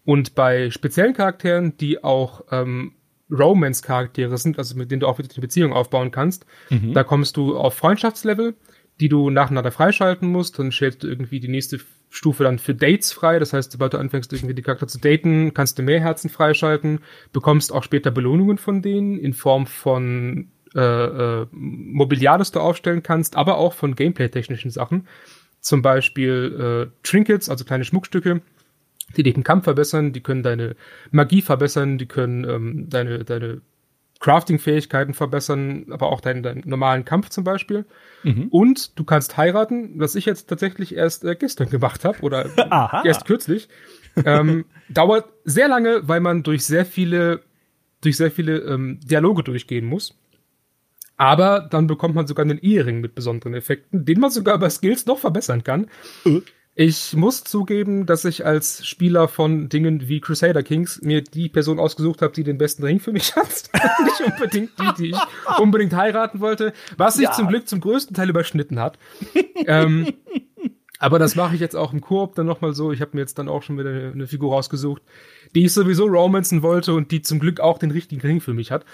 Und 0.04 0.36
bei 0.36 0.70
speziellen 0.70 1.14
Charakteren, 1.14 1.76
die 1.76 2.04
auch 2.04 2.44
ähm, 2.52 2.92
Romance-Charaktere 3.30 4.38
sind, 4.38 4.58
also 4.58 4.76
mit 4.76 4.90
denen 4.90 5.00
du 5.00 5.08
auch 5.08 5.18
wirklich 5.18 5.36
eine 5.36 5.42
Beziehung 5.42 5.72
aufbauen 5.72 6.12
kannst, 6.12 6.46
mhm. 6.70 6.92
da 6.92 7.02
kommst 7.02 7.36
du 7.36 7.56
auf 7.56 7.74
Freundschaftslevel, 7.74 8.54
die 9.00 9.08
du 9.08 9.30
nacheinander 9.30 9.72
freischalten 9.72 10.28
musst. 10.28 10.58
Dann 10.58 10.72
stellst 10.72 11.02
du 11.02 11.08
irgendwie 11.08 11.40
die 11.40 11.48
nächste 11.48 11.80
Stufe 12.08 12.44
dann 12.44 12.58
für 12.58 12.74
Dates 12.74 13.12
frei. 13.12 13.38
Das 13.38 13.52
heißt, 13.52 13.72
sobald 13.72 13.94
du 13.94 13.98
anfängst, 13.98 14.32
irgendwie 14.32 14.54
die 14.54 14.62
Charakter 14.62 14.88
zu 14.88 14.98
daten, 14.98 15.52
kannst 15.54 15.78
du 15.78 15.82
mehr 15.82 16.00
Herzen 16.00 16.30
freischalten, 16.30 17.00
bekommst 17.32 17.72
auch 17.72 17.82
später 17.82 18.10
Belohnungen 18.10 18.58
von 18.58 18.82
denen 18.82 19.18
in 19.18 19.34
Form 19.34 19.66
von 19.66 20.50
äh, 20.74 20.80
äh, 20.80 21.46
Mobiliar, 21.52 22.38
das 22.38 22.52
du 22.52 22.60
aufstellen 22.60 23.02
kannst, 23.02 23.36
aber 23.36 23.58
auch 23.58 23.72
von 23.72 23.94
Gameplay-technischen 23.94 24.70
Sachen. 24.70 25.06
Zum 25.60 25.82
Beispiel 25.82 26.90
äh, 26.90 27.02
Trinkets, 27.02 27.48
also 27.48 27.64
kleine 27.64 27.84
Schmuckstücke, 27.84 28.40
die 29.16 29.22
den 29.22 29.42
Kampf 29.42 29.64
verbessern, 29.64 30.12
die 30.12 30.20
können 30.20 30.42
deine 30.42 30.76
Magie 31.10 31.42
verbessern, 31.42 31.98
die 31.98 32.06
können 32.06 32.44
ähm, 32.44 32.86
deine, 32.88 33.24
deine 33.24 33.62
Crafting-Fähigkeiten 34.20 35.14
verbessern, 35.14 35.86
aber 35.90 36.06
auch 36.08 36.20
deinen, 36.20 36.42
deinen 36.42 36.62
normalen 36.64 37.04
Kampf 37.04 37.28
zum 37.28 37.44
Beispiel. 37.44 37.84
Mhm. 38.22 38.48
Und 38.48 38.98
du 38.98 39.04
kannst 39.04 39.36
heiraten, 39.36 40.00
was 40.00 40.14
ich 40.14 40.24
jetzt 40.24 40.48
tatsächlich 40.48 40.94
erst 40.94 41.24
äh, 41.24 41.36
gestern 41.36 41.68
gemacht 41.68 42.04
habe 42.04 42.20
oder 42.22 42.50
Aha. 42.70 43.02
erst 43.04 43.26
kürzlich. 43.26 43.68
ähm, 44.24 44.64
dauert 44.88 45.26
sehr 45.44 45.68
lange, 45.68 46.08
weil 46.08 46.20
man 46.20 46.42
durch 46.42 46.64
sehr 46.64 46.86
viele, 46.86 47.42
durch 48.00 48.16
sehr 48.16 48.30
viele 48.30 48.58
ähm, 48.58 49.00
Dialoge 49.04 49.42
durchgehen 49.42 49.84
muss. 49.84 50.18
Aber 51.18 51.66
dann 51.70 51.86
bekommt 51.86 52.14
man 52.14 52.26
sogar 52.26 52.44
einen 52.44 52.58
Ehering 52.58 53.00
mit 53.00 53.14
besonderen 53.14 53.54
Effekten, 53.54 54.04
den 54.04 54.20
man 54.20 54.30
sogar 54.30 54.58
bei 54.58 54.68
Skills 54.68 55.06
noch 55.06 55.18
verbessern 55.18 55.64
kann. 55.64 55.88
Ich 56.78 57.16
muss 57.16 57.42
zugeben, 57.42 58.04
dass 58.04 58.26
ich 58.26 58.44
als 58.44 58.86
Spieler 58.86 59.28
von 59.28 59.70
Dingen 59.70 60.08
wie 60.08 60.20
Crusader 60.20 60.62
Kings 60.62 61.00
mir 61.00 61.22
die 61.22 61.48
Person 61.48 61.80
ausgesucht 61.80 62.20
habe, 62.20 62.34
die 62.34 62.44
den 62.44 62.58
besten 62.58 62.84
Ring 62.84 63.00
für 63.00 63.12
mich 63.12 63.34
hat. 63.36 63.70
Nicht 64.04 64.20
unbedingt 64.30 64.72
die, 64.78 64.92
die 64.98 65.10
ich 65.12 65.18
unbedingt 65.58 65.94
heiraten 65.94 66.40
wollte, 66.40 66.74
was 66.98 67.14
sich 67.14 67.24
ja. 67.24 67.32
zum 67.32 67.48
Glück 67.48 67.66
zum 67.66 67.80
größten 67.80 68.14
Teil 68.14 68.28
überschnitten 68.28 68.78
hat. 68.78 68.98
ähm, 69.66 70.12
aber 70.98 71.18
das 71.18 71.34
mache 71.34 71.54
ich 71.54 71.62
jetzt 71.62 71.76
auch 71.76 71.94
im 71.94 72.02
Koop 72.02 72.34
dann 72.34 72.44
nochmal 72.44 72.74
so. 72.74 72.92
Ich 72.92 73.00
habe 73.00 73.12
mir 73.14 73.22
jetzt 73.22 73.38
dann 73.38 73.48
auch 73.48 73.62
schon 73.62 73.78
wieder 73.78 73.88
eine, 73.88 74.12
eine 74.12 74.26
Figur 74.26 74.52
rausgesucht, 74.52 75.00
die 75.54 75.64
ich 75.64 75.72
sowieso 75.72 76.04
romanzen 76.04 76.60
wollte 76.60 76.92
und 76.92 77.10
die 77.10 77.22
zum 77.22 77.38
Glück 77.38 77.58
auch 77.58 77.78
den 77.78 77.90
richtigen 77.90 78.20
Ring 78.20 78.42
für 78.42 78.52
mich 78.52 78.70
hat. 78.70 78.84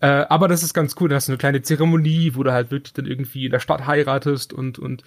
Äh, 0.00 0.26
aber 0.28 0.48
das 0.48 0.62
ist 0.62 0.74
ganz 0.74 0.96
cool. 1.00 1.08
Da 1.08 1.16
hast 1.16 1.28
du 1.28 1.32
eine 1.32 1.38
kleine 1.38 1.62
Zeremonie, 1.62 2.32
wo 2.34 2.42
du 2.42 2.52
halt 2.52 2.70
wirklich 2.70 2.92
dann 2.92 3.06
irgendwie 3.06 3.46
in 3.46 3.52
der 3.52 3.60
Stadt 3.60 3.86
heiratest 3.86 4.52
und, 4.52 4.78
und 4.78 5.02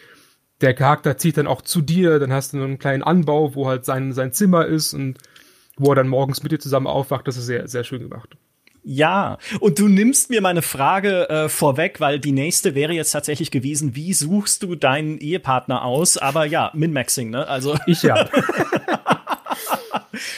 der 0.61 0.73
Charakter 0.73 1.17
zieht 1.17 1.37
dann 1.37 1.47
auch 1.47 1.61
zu 1.61 1.81
dir, 1.81 2.19
dann 2.19 2.33
hast 2.33 2.53
du 2.53 2.57
einen 2.57 2.79
kleinen 2.79 3.03
Anbau, 3.03 3.55
wo 3.55 3.67
halt 3.67 3.85
sein, 3.85 4.13
sein 4.13 4.33
Zimmer 4.33 4.65
ist 4.65 4.93
und 4.93 5.17
wo 5.77 5.91
er 5.91 5.95
dann 5.95 6.09
morgens 6.09 6.43
mit 6.43 6.51
dir 6.51 6.59
zusammen 6.59 6.87
aufwacht. 6.87 7.27
Das 7.27 7.37
ist 7.37 7.45
sehr, 7.45 7.67
sehr 7.67 7.83
schön 7.83 8.01
gemacht. 8.01 8.37
Ja, 8.83 9.37
und 9.59 9.77
du 9.79 9.87
nimmst 9.87 10.29
mir 10.29 10.41
meine 10.41 10.61
Frage 10.61 11.29
äh, 11.29 11.49
vorweg, 11.49 11.99
weil 11.99 12.19
die 12.19 12.31
nächste 12.31 12.75
wäre 12.75 12.93
jetzt 12.93 13.11
tatsächlich 13.11 13.51
gewesen, 13.51 13.95
wie 13.95 14.13
suchst 14.13 14.63
du 14.63 14.75
deinen 14.75 15.17
Ehepartner 15.17 15.83
aus? 15.83 16.17
Aber 16.17 16.45
ja, 16.45 16.71
Min-Maxing, 16.73 17.29
ne? 17.29 17.47
Also 17.47 17.77
ich 17.87 18.03
ja. 18.03 18.29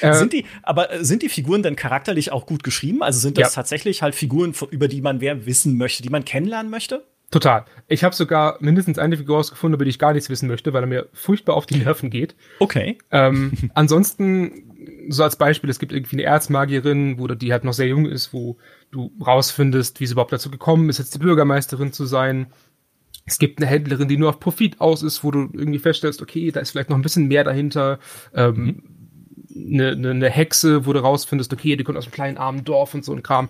sind 0.13 0.33
die, 0.33 0.45
aber 0.63 0.91
äh, 0.91 1.03
sind 1.03 1.21
die 1.21 1.29
Figuren 1.29 1.63
denn 1.63 1.75
charakterlich 1.75 2.31
auch 2.31 2.45
gut 2.45 2.63
geschrieben? 2.63 3.03
Also 3.03 3.19
sind 3.19 3.37
das 3.37 3.53
ja. 3.53 3.55
tatsächlich 3.55 4.01
halt 4.01 4.15
Figuren, 4.15 4.53
über 4.71 4.87
die 4.87 5.01
man 5.01 5.21
wer 5.21 5.45
wissen 5.45 5.77
möchte, 5.77 6.03
die 6.03 6.09
man 6.09 6.25
kennenlernen 6.25 6.71
möchte? 6.71 7.05
Total. 7.31 7.63
Ich 7.87 8.03
habe 8.03 8.13
sogar 8.13 8.57
mindestens 8.59 8.99
eine 8.99 9.15
Figur 9.15 9.37
ausgefunden, 9.37 9.75
über 9.75 9.85
die 9.85 9.89
ich 9.89 9.99
gar 9.99 10.11
nichts 10.11 10.29
wissen 10.29 10.49
möchte, 10.49 10.73
weil 10.73 10.83
er 10.83 10.87
mir 10.87 11.09
furchtbar 11.13 11.55
auf 11.55 11.65
die 11.65 11.77
Nerven 11.77 12.09
geht. 12.09 12.35
Okay. 12.59 12.97
Ähm, 13.09 13.53
ansonsten, 13.73 15.07
so 15.07 15.23
als 15.23 15.37
Beispiel, 15.37 15.69
es 15.69 15.79
gibt 15.79 15.93
irgendwie 15.93 16.17
eine 16.17 16.23
Erzmagierin, 16.23 17.17
wo 17.19 17.27
die 17.27 17.53
halt 17.53 17.63
noch 17.63 17.71
sehr 17.71 17.87
jung 17.87 18.05
ist, 18.05 18.33
wo 18.33 18.57
du 18.91 19.13
rausfindest, 19.25 20.01
wie 20.01 20.05
sie 20.05 20.11
überhaupt 20.11 20.33
dazu 20.33 20.51
gekommen 20.51 20.89
ist, 20.89 20.97
jetzt 20.97 21.15
die 21.15 21.19
Bürgermeisterin 21.19 21.93
zu 21.93 22.05
sein. 22.05 22.47
Es 23.25 23.39
gibt 23.39 23.59
eine 23.59 23.69
Händlerin, 23.69 24.09
die 24.09 24.17
nur 24.17 24.29
auf 24.29 24.41
Profit 24.41 24.81
aus 24.81 25.01
ist, 25.01 25.23
wo 25.23 25.31
du 25.31 25.49
irgendwie 25.53 25.79
feststellst, 25.79 26.21
okay, 26.21 26.51
da 26.51 26.59
ist 26.59 26.71
vielleicht 26.71 26.89
noch 26.89 26.97
ein 26.97 27.01
bisschen 27.01 27.29
mehr 27.29 27.45
dahinter. 27.45 27.99
Ähm, 28.35 28.83
eine, 29.55 29.91
eine, 29.91 30.09
eine 30.09 30.29
Hexe, 30.29 30.85
wo 30.85 30.91
du 30.91 30.99
rausfindest, 30.99 31.53
okay, 31.53 31.77
die 31.77 31.85
kommt 31.85 31.97
aus 31.97 32.05
einem 32.05 32.13
kleinen 32.13 32.37
armen 32.37 32.65
Dorf 32.65 32.93
und 32.93 33.05
so 33.05 33.13
ein 33.13 33.23
Kram. 33.23 33.47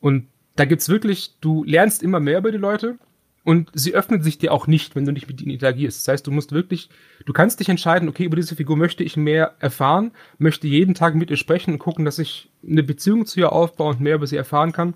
Und 0.00 0.26
da 0.56 0.64
gibt's 0.64 0.88
wirklich, 0.88 1.36
du 1.40 1.62
lernst 1.62 2.02
immer 2.02 2.18
mehr 2.18 2.38
über 2.38 2.50
die 2.50 2.58
Leute 2.58 2.98
und 3.42 3.70
sie 3.72 3.94
öffnet 3.94 4.22
sich 4.22 4.38
dir 4.38 4.52
auch 4.52 4.66
nicht, 4.66 4.94
wenn 4.94 5.06
du 5.06 5.12
nicht 5.12 5.26
mit 5.26 5.40
ihnen 5.40 5.52
interagierst. 5.52 6.00
Das 6.00 6.12
heißt, 6.12 6.26
du 6.26 6.30
musst 6.30 6.52
wirklich, 6.52 6.90
du 7.24 7.32
kannst 7.32 7.60
dich 7.60 7.68
entscheiden, 7.68 8.08
okay, 8.08 8.24
über 8.24 8.36
diese 8.36 8.54
Figur 8.54 8.76
möchte 8.76 9.02
ich 9.02 9.16
mehr 9.16 9.54
erfahren, 9.60 10.12
möchte 10.38 10.66
jeden 10.66 10.94
Tag 10.94 11.14
mit 11.14 11.30
ihr 11.30 11.36
sprechen 11.36 11.72
und 11.72 11.78
gucken, 11.78 12.04
dass 12.04 12.18
ich 12.18 12.50
eine 12.66 12.82
Beziehung 12.82 13.24
zu 13.24 13.40
ihr 13.40 13.52
aufbaue 13.52 13.90
und 13.90 14.00
mehr 14.00 14.16
über 14.16 14.26
sie 14.26 14.36
erfahren 14.36 14.72
kann. 14.72 14.94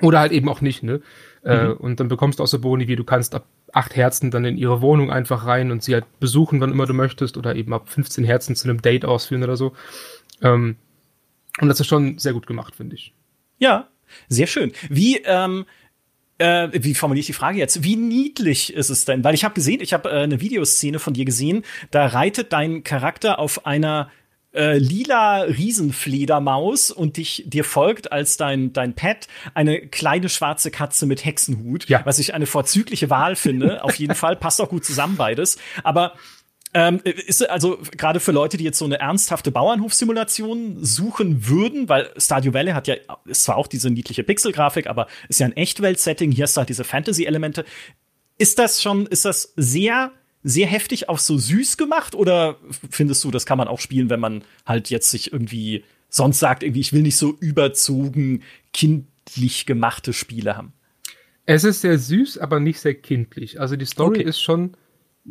Oder 0.00 0.20
halt 0.20 0.32
eben 0.32 0.48
auch 0.48 0.60
nicht, 0.60 0.82
ne? 0.82 1.00
Äh, 1.42 1.64
mhm. 1.64 1.70
Äh, 1.70 1.72
und 1.74 2.00
dann 2.00 2.08
bekommst 2.08 2.38
du 2.38 2.44
auch 2.44 2.48
so 2.48 2.60
Boni, 2.60 2.88
wie 2.88 2.96
du 2.96 3.04
kannst 3.04 3.34
ab 3.34 3.46
acht 3.72 3.96
Herzen 3.96 4.30
dann 4.30 4.44
in 4.44 4.56
ihre 4.56 4.80
Wohnung 4.80 5.10
einfach 5.10 5.46
rein 5.46 5.70
und 5.70 5.82
sie 5.82 5.94
halt 5.94 6.04
besuchen, 6.18 6.60
wann 6.60 6.72
immer 6.72 6.86
du 6.86 6.94
möchtest, 6.94 7.36
oder 7.36 7.54
eben 7.54 7.72
ab 7.72 7.88
15 7.88 8.24
Herzen 8.24 8.56
zu 8.56 8.68
einem 8.68 8.82
Date 8.82 9.04
ausführen 9.04 9.42
oder 9.42 9.56
so. 9.56 9.72
Ähm, 10.42 10.76
und 11.60 11.68
das 11.68 11.80
ist 11.80 11.86
schon 11.86 12.18
sehr 12.18 12.32
gut 12.32 12.46
gemacht, 12.46 12.76
finde 12.76 12.96
ich. 12.96 13.12
Ja, 13.58 13.88
sehr 14.28 14.46
schön. 14.46 14.72
Wie, 14.88 15.18
ähm, 15.24 15.66
äh, 16.40 16.70
wie 16.72 16.94
formuliere 16.94 17.20
ich 17.20 17.26
die 17.26 17.32
Frage 17.32 17.58
jetzt? 17.58 17.84
Wie 17.84 17.96
niedlich 17.96 18.72
ist 18.72 18.88
es 18.88 19.04
denn? 19.04 19.22
Weil 19.22 19.34
ich 19.34 19.44
habe 19.44 19.54
gesehen, 19.54 19.80
ich 19.80 19.92
habe 19.92 20.10
äh, 20.10 20.22
eine 20.22 20.40
Videoszene 20.40 20.98
von 20.98 21.12
dir 21.12 21.24
gesehen, 21.24 21.64
da 21.90 22.06
reitet 22.06 22.52
dein 22.52 22.82
Charakter 22.82 23.38
auf 23.38 23.66
einer 23.66 24.10
äh, 24.52 24.78
lila 24.78 25.42
Riesenfledermaus 25.42 26.90
und 26.90 27.18
dich 27.18 27.44
dir 27.46 27.62
folgt 27.62 28.10
als 28.10 28.36
dein 28.36 28.72
dein 28.72 28.94
Pet 28.94 29.28
eine 29.54 29.80
kleine 29.80 30.28
schwarze 30.28 30.70
Katze 30.70 31.06
mit 31.06 31.24
Hexenhut, 31.24 31.88
ja. 31.88 32.00
was 32.04 32.18
ich 32.18 32.34
eine 32.34 32.46
vorzügliche 32.46 33.10
Wahl 33.10 33.36
finde. 33.36 33.84
Auf 33.84 33.96
jeden 33.96 34.14
Fall 34.16 34.34
passt 34.34 34.60
auch 34.60 34.70
gut 34.70 34.84
zusammen 34.84 35.16
beides. 35.16 35.58
Aber 35.84 36.14
ähm, 36.72 37.00
ist 37.04 37.48
also 37.48 37.78
gerade 37.96 38.20
für 38.20 38.32
Leute, 38.32 38.56
die 38.56 38.64
jetzt 38.64 38.78
so 38.78 38.84
eine 38.84 39.00
ernsthafte 39.00 39.50
Bauernhofsimulation 39.50 40.84
suchen 40.84 41.48
würden, 41.48 41.88
weil 41.88 42.10
Stardew 42.16 42.52
Valley 42.52 42.72
hat 42.72 42.86
ja 42.86 42.94
ist 43.24 43.44
zwar 43.44 43.56
auch 43.56 43.66
diese 43.66 43.90
niedliche 43.90 44.22
Pixelgrafik, 44.22 44.86
aber 44.86 45.08
ist 45.28 45.40
ja 45.40 45.46
ein 45.46 45.56
Echtwelt-Setting. 45.56 46.30
Hier 46.30 46.44
hast 46.44 46.56
du 46.56 46.60
halt 46.60 46.68
diese 46.68 46.84
Fantasy-Elemente. 46.84 47.64
Ist 48.38 48.58
das 48.58 48.80
schon, 48.82 49.06
ist 49.06 49.24
das 49.24 49.52
sehr 49.56 50.12
sehr 50.42 50.66
heftig 50.66 51.08
auf 51.08 51.20
so 51.20 51.36
süß 51.36 51.76
gemacht 51.76 52.14
oder 52.14 52.56
findest 52.90 53.22
du, 53.24 53.30
das 53.30 53.44
kann 53.44 53.58
man 53.58 53.68
auch 53.68 53.78
spielen, 53.78 54.08
wenn 54.08 54.20
man 54.20 54.42
halt 54.64 54.88
jetzt 54.88 55.10
sich 55.10 55.32
irgendwie 55.32 55.84
sonst 56.08 56.38
sagt, 56.38 56.62
irgendwie, 56.62 56.80
ich 56.80 56.92
will 56.92 57.02
nicht 57.02 57.16
so 57.16 57.36
überzogen 57.40 58.42
kindlich 58.72 59.66
gemachte 59.66 60.12
Spiele 60.12 60.56
haben? 60.56 60.72
Es 61.46 61.64
ist 61.64 61.80
sehr 61.82 61.98
süß, 61.98 62.38
aber 62.38 62.60
nicht 62.60 62.80
sehr 62.80 62.94
kindlich. 62.94 63.60
Also 63.60 63.76
die 63.76 63.84
Story 63.84 64.20
okay. 64.20 64.28
ist 64.28 64.40
schon 64.40 64.76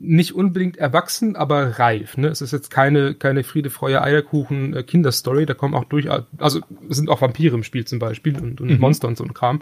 nicht 0.01 0.33
unbedingt 0.33 0.77
erwachsen, 0.77 1.35
aber 1.35 1.79
reif. 1.79 2.17
Ne? 2.17 2.27
Es 2.27 2.41
ist 2.41 2.51
jetzt 2.51 2.69
keine, 2.69 3.13
keine 3.13 3.43
Friede, 3.43 3.69
Freude, 3.69 4.01
Eierkuchen 4.01 4.75
äh, 4.75 4.83
Kinderstory. 4.83 5.45
Da 5.45 5.53
kommen 5.53 5.73
auch 5.73 5.85
durchaus, 5.85 6.23
also 6.37 6.61
es 6.89 6.97
sind 6.97 7.09
auch 7.09 7.21
Vampire 7.21 7.55
im 7.55 7.63
Spiel 7.63 7.85
zum 7.85 7.99
Beispiel 7.99 8.37
und, 8.37 8.61
und 8.61 8.71
mhm. 8.71 8.79
Monster 8.79 9.07
und 9.07 9.17
so 9.17 9.23
ein 9.23 9.33
Kram. 9.33 9.59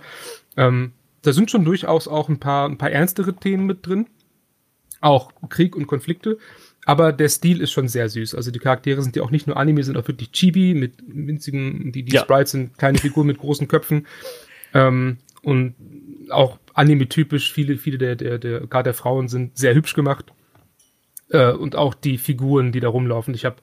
Ähm, 0.56 0.94
da 1.22 1.34
sind 1.34 1.52
schon 1.52 1.66
durchaus 1.66 2.08
auch 2.08 2.30
ein 2.30 2.40
paar, 2.40 2.70
ein 2.70 2.78
paar 2.78 2.92
ernstere 2.92 3.36
Themen 3.36 3.66
mit 3.66 3.86
drin 3.86 4.08
auch 5.02 5.32
Krieg 5.50 5.76
und 5.76 5.88
Konflikte. 5.88 6.38
Aber 6.86 7.12
der 7.12 7.28
Stil 7.28 7.62
ist 7.62 7.72
schon 7.72 7.88
sehr 7.90 8.08
süß. 8.08 8.34
Also 8.34 8.50
die 8.50 8.60
Charaktere 8.60 9.02
sind 9.02 9.16
ja 9.16 9.24
auch 9.24 9.32
nicht 9.32 9.46
nur 9.46 9.58
Anime, 9.58 9.84
sind 9.84 9.98
auch 9.98 10.08
wirklich 10.08 10.32
Chibi 10.32 10.74
mit 10.74 10.94
winzigen, 11.06 11.92
die, 11.92 12.04
die 12.04 12.14
ja. 12.14 12.22
Sprites 12.22 12.52
sind 12.52 12.78
kleine 12.78 12.98
Figuren 12.98 13.28
mit 13.28 13.40
großen 13.40 13.68
Köpfen. 13.68 14.08
Ähm, 14.74 15.18
und 15.42 15.76
auch 16.30 16.60
Anime-typisch, 16.78 17.52
viele, 17.52 17.78
viele 17.78 17.98
der, 17.98 18.16
der, 18.16 18.38
der, 18.38 18.62
gerade 18.62 18.86
der 18.86 18.94
Frauen 18.94 19.28
sind 19.28 19.58
sehr 19.58 19.74
hübsch 19.74 19.94
gemacht. 19.94 20.34
Äh, 21.30 21.52
und 21.52 21.76
auch 21.76 21.94
die 21.94 22.18
Figuren, 22.18 22.72
die 22.72 22.80
da 22.80 22.90
rumlaufen. 22.90 23.34
Ich 23.34 23.46
habe 23.46 23.58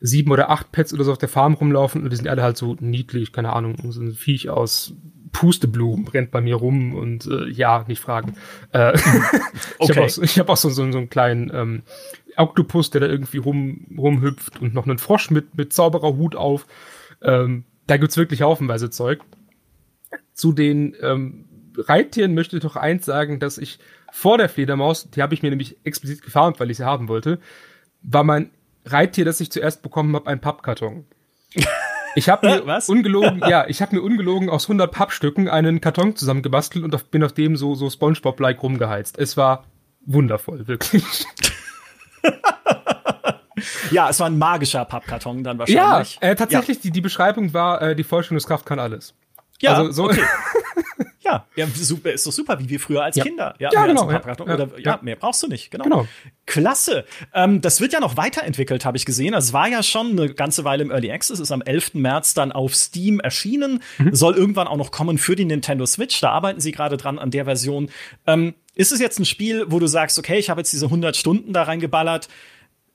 sieben 0.00 0.30
oder 0.30 0.50
acht 0.50 0.72
Pets 0.72 0.94
oder 0.94 1.04
so 1.04 1.12
auf 1.12 1.18
der 1.18 1.28
Farm 1.28 1.54
rumlaufen 1.54 2.02
und 2.02 2.10
die 2.10 2.16
sind 2.16 2.28
alle 2.28 2.42
halt 2.42 2.56
so 2.56 2.76
niedlich, 2.80 3.32
keine 3.32 3.52
Ahnung, 3.52 3.76
so 3.90 4.00
ein 4.00 4.12
Viech 4.12 4.48
aus 4.48 4.94
Pusteblumen 5.32 6.08
rennt 6.08 6.30
bei 6.30 6.40
mir 6.40 6.56
rum 6.56 6.94
und 6.94 7.26
äh, 7.26 7.48
ja, 7.50 7.84
nicht 7.86 8.00
fragen. 8.00 8.36
Äh, 8.72 8.92
okay. 9.78 9.90
ich 9.90 9.90
habe 9.90 10.02
auch, 10.02 10.18
ich 10.18 10.38
hab 10.38 10.48
auch 10.48 10.56
so, 10.56 10.70
so, 10.70 10.90
so 10.90 10.98
einen 10.98 11.10
kleinen 11.10 11.50
ähm, 11.52 11.82
Oktopus, 12.36 12.90
der 12.90 13.02
da 13.02 13.06
irgendwie 13.08 13.38
rum, 13.38 13.86
rumhüpft 13.96 14.60
und 14.60 14.74
noch 14.74 14.86
einen 14.86 14.98
Frosch 14.98 15.30
mit, 15.30 15.56
mit 15.56 15.72
Zaubererhut 15.72 16.36
auf. 16.36 16.66
Ähm, 17.20 17.64
da 17.86 17.96
gibt's 17.96 18.16
wirklich 18.16 18.42
haufenweise 18.42 18.90
Zeug. 18.90 19.20
Zu 20.32 20.52
den 20.52 20.94
ähm, 21.02 21.47
Reittieren 21.78 22.34
möchte 22.34 22.56
ich 22.56 22.62
doch 22.62 22.76
eins 22.76 23.04
sagen, 23.06 23.40
dass 23.40 23.58
ich 23.58 23.78
vor 24.12 24.38
der 24.38 24.48
Fledermaus, 24.48 25.10
die 25.10 25.22
habe 25.22 25.34
ich 25.34 25.42
mir 25.42 25.50
nämlich 25.50 25.76
explizit 25.84 26.22
gefarmt, 26.22 26.60
weil 26.60 26.70
ich 26.70 26.78
sie 26.78 26.84
haben 26.84 27.08
wollte, 27.08 27.38
war 28.02 28.24
mein 28.24 28.50
Reittier, 28.84 29.24
das 29.24 29.40
ich 29.40 29.50
zuerst 29.50 29.82
bekommen 29.82 30.14
habe, 30.14 30.28
ein 30.28 30.40
Pappkarton. 30.40 31.04
Ich 32.14 32.28
habe 32.28 32.46
mir 32.46 32.66
Was? 32.66 32.88
ungelogen, 32.88 33.42
ja, 33.48 33.66
ich 33.68 33.82
habe 33.82 33.96
mir 33.96 34.02
ungelogen 34.02 34.50
aus 34.50 34.64
100 34.64 34.90
Pappstücken 34.90 35.48
einen 35.48 35.80
Karton 35.80 36.16
zusammengebastelt 36.16 36.84
und 36.84 36.94
auf, 36.94 37.04
bin 37.06 37.22
auf 37.22 37.32
dem 37.32 37.56
so 37.56 37.74
so 37.74 37.90
SpongeBob-like 37.90 38.62
rumgeheizt. 38.62 39.18
Es 39.18 39.36
war 39.36 39.64
wundervoll, 40.04 40.66
wirklich. 40.66 41.04
ja, 43.90 44.08
es 44.08 44.20
war 44.20 44.26
ein 44.26 44.38
magischer 44.38 44.84
Pappkarton 44.84 45.44
dann 45.44 45.58
wahrscheinlich. 45.58 46.18
Ja, 46.20 46.28
äh, 46.28 46.34
tatsächlich, 46.34 46.78
ja. 46.78 46.82
Die, 46.84 46.90
die 46.92 47.00
Beschreibung 47.00 47.52
war, 47.52 47.82
äh, 47.82 47.96
die 47.96 48.04
Vollständigungskraft 48.04 48.66
kann 48.66 48.78
alles. 48.78 49.14
Ja, 49.60 49.74
also, 49.74 49.90
so 49.90 50.04
okay. 50.04 50.22
Ja, 51.28 51.46
ja, 51.56 51.66
super, 51.74 52.12
ist 52.12 52.26
doch 52.26 52.32
super, 52.32 52.58
wie 52.58 52.70
wir 52.70 52.80
früher 52.80 53.04
als 53.04 53.16
ja. 53.16 53.24
Kinder. 53.24 53.54
Ja, 53.58 53.70
ja 53.70 53.86
genau. 53.86 54.10
Ja, 54.10 54.22
oder, 54.40 54.68
ja, 54.78 54.98
mehr 55.02 55.16
brauchst 55.16 55.42
du 55.42 55.46
nicht, 55.46 55.70
genau. 55.70 55.84
genau. 55.84 56.08
Klasse. 56.46 57.04
Ähm, 57.34 57.60
das 57.60 57.82
wird 57.82 57.92
ja 57.92 58.00
noch 58.00 58.16
weiterentwickelt, 58.16 58.86
habe 58.86 58.96
ich 58.96 59.04
gesehen. 59.04 59.34
Es 59.34 59.52
war 59.52 59.68
ja 59.68 59.82
schon 59.82 60.12
eine 60.12 60.32
ganze 60.32 60.64
Weile 60.64 60.82
im 60.82 60.90
Early 60.90 61.12
Access, 61.12 61.38
ist 61.38 61.52
am 61.52 61.60
11. 61.60 61.94
März 61.94 62.32
dann 62.32 62.50
auf 62.50 62.74
Steam 62.74 63.20
erschienen, 63.20 63.82
mhm. 63.98 64.14
soll 64.14 64.36
irgendwann 64.36 64.68
auch 64.68 64.78
noch 64.78 64.90
kommen 64.90 65.18
für 65.18 65.36
die 65.36 65.44
Nintendo 65.44 65.84
Switch. 65.84 66.18
Da 66.20 66.30
arbeiten 66.30 66.60
sie 66.60 66.72
gerade 66.72 66.96
dran 66.96 67.18
an 67.18 67.30
der 67.30 67.44
Version. 67.44 67.90
Ähm, 68.26 68.54
ist 68.74 68.92
es 68.92 69.00
jetzt 69.00 69.18
ein 69.18 69.26
Spiel, 69.26 69.66
wo 69.68 69.78
du 69.80 69.86
sagst, 69.86 70.18
okay, 70.18 70.38
ich 70.38 70.48
habe 70.48 70.60
jetzt 70.60 70.72
diese 70.72 70.86
100 70.86 71.16
Stunden 71.16 71.52
da 71.52 71.64
reingeballert, 71.64 72.28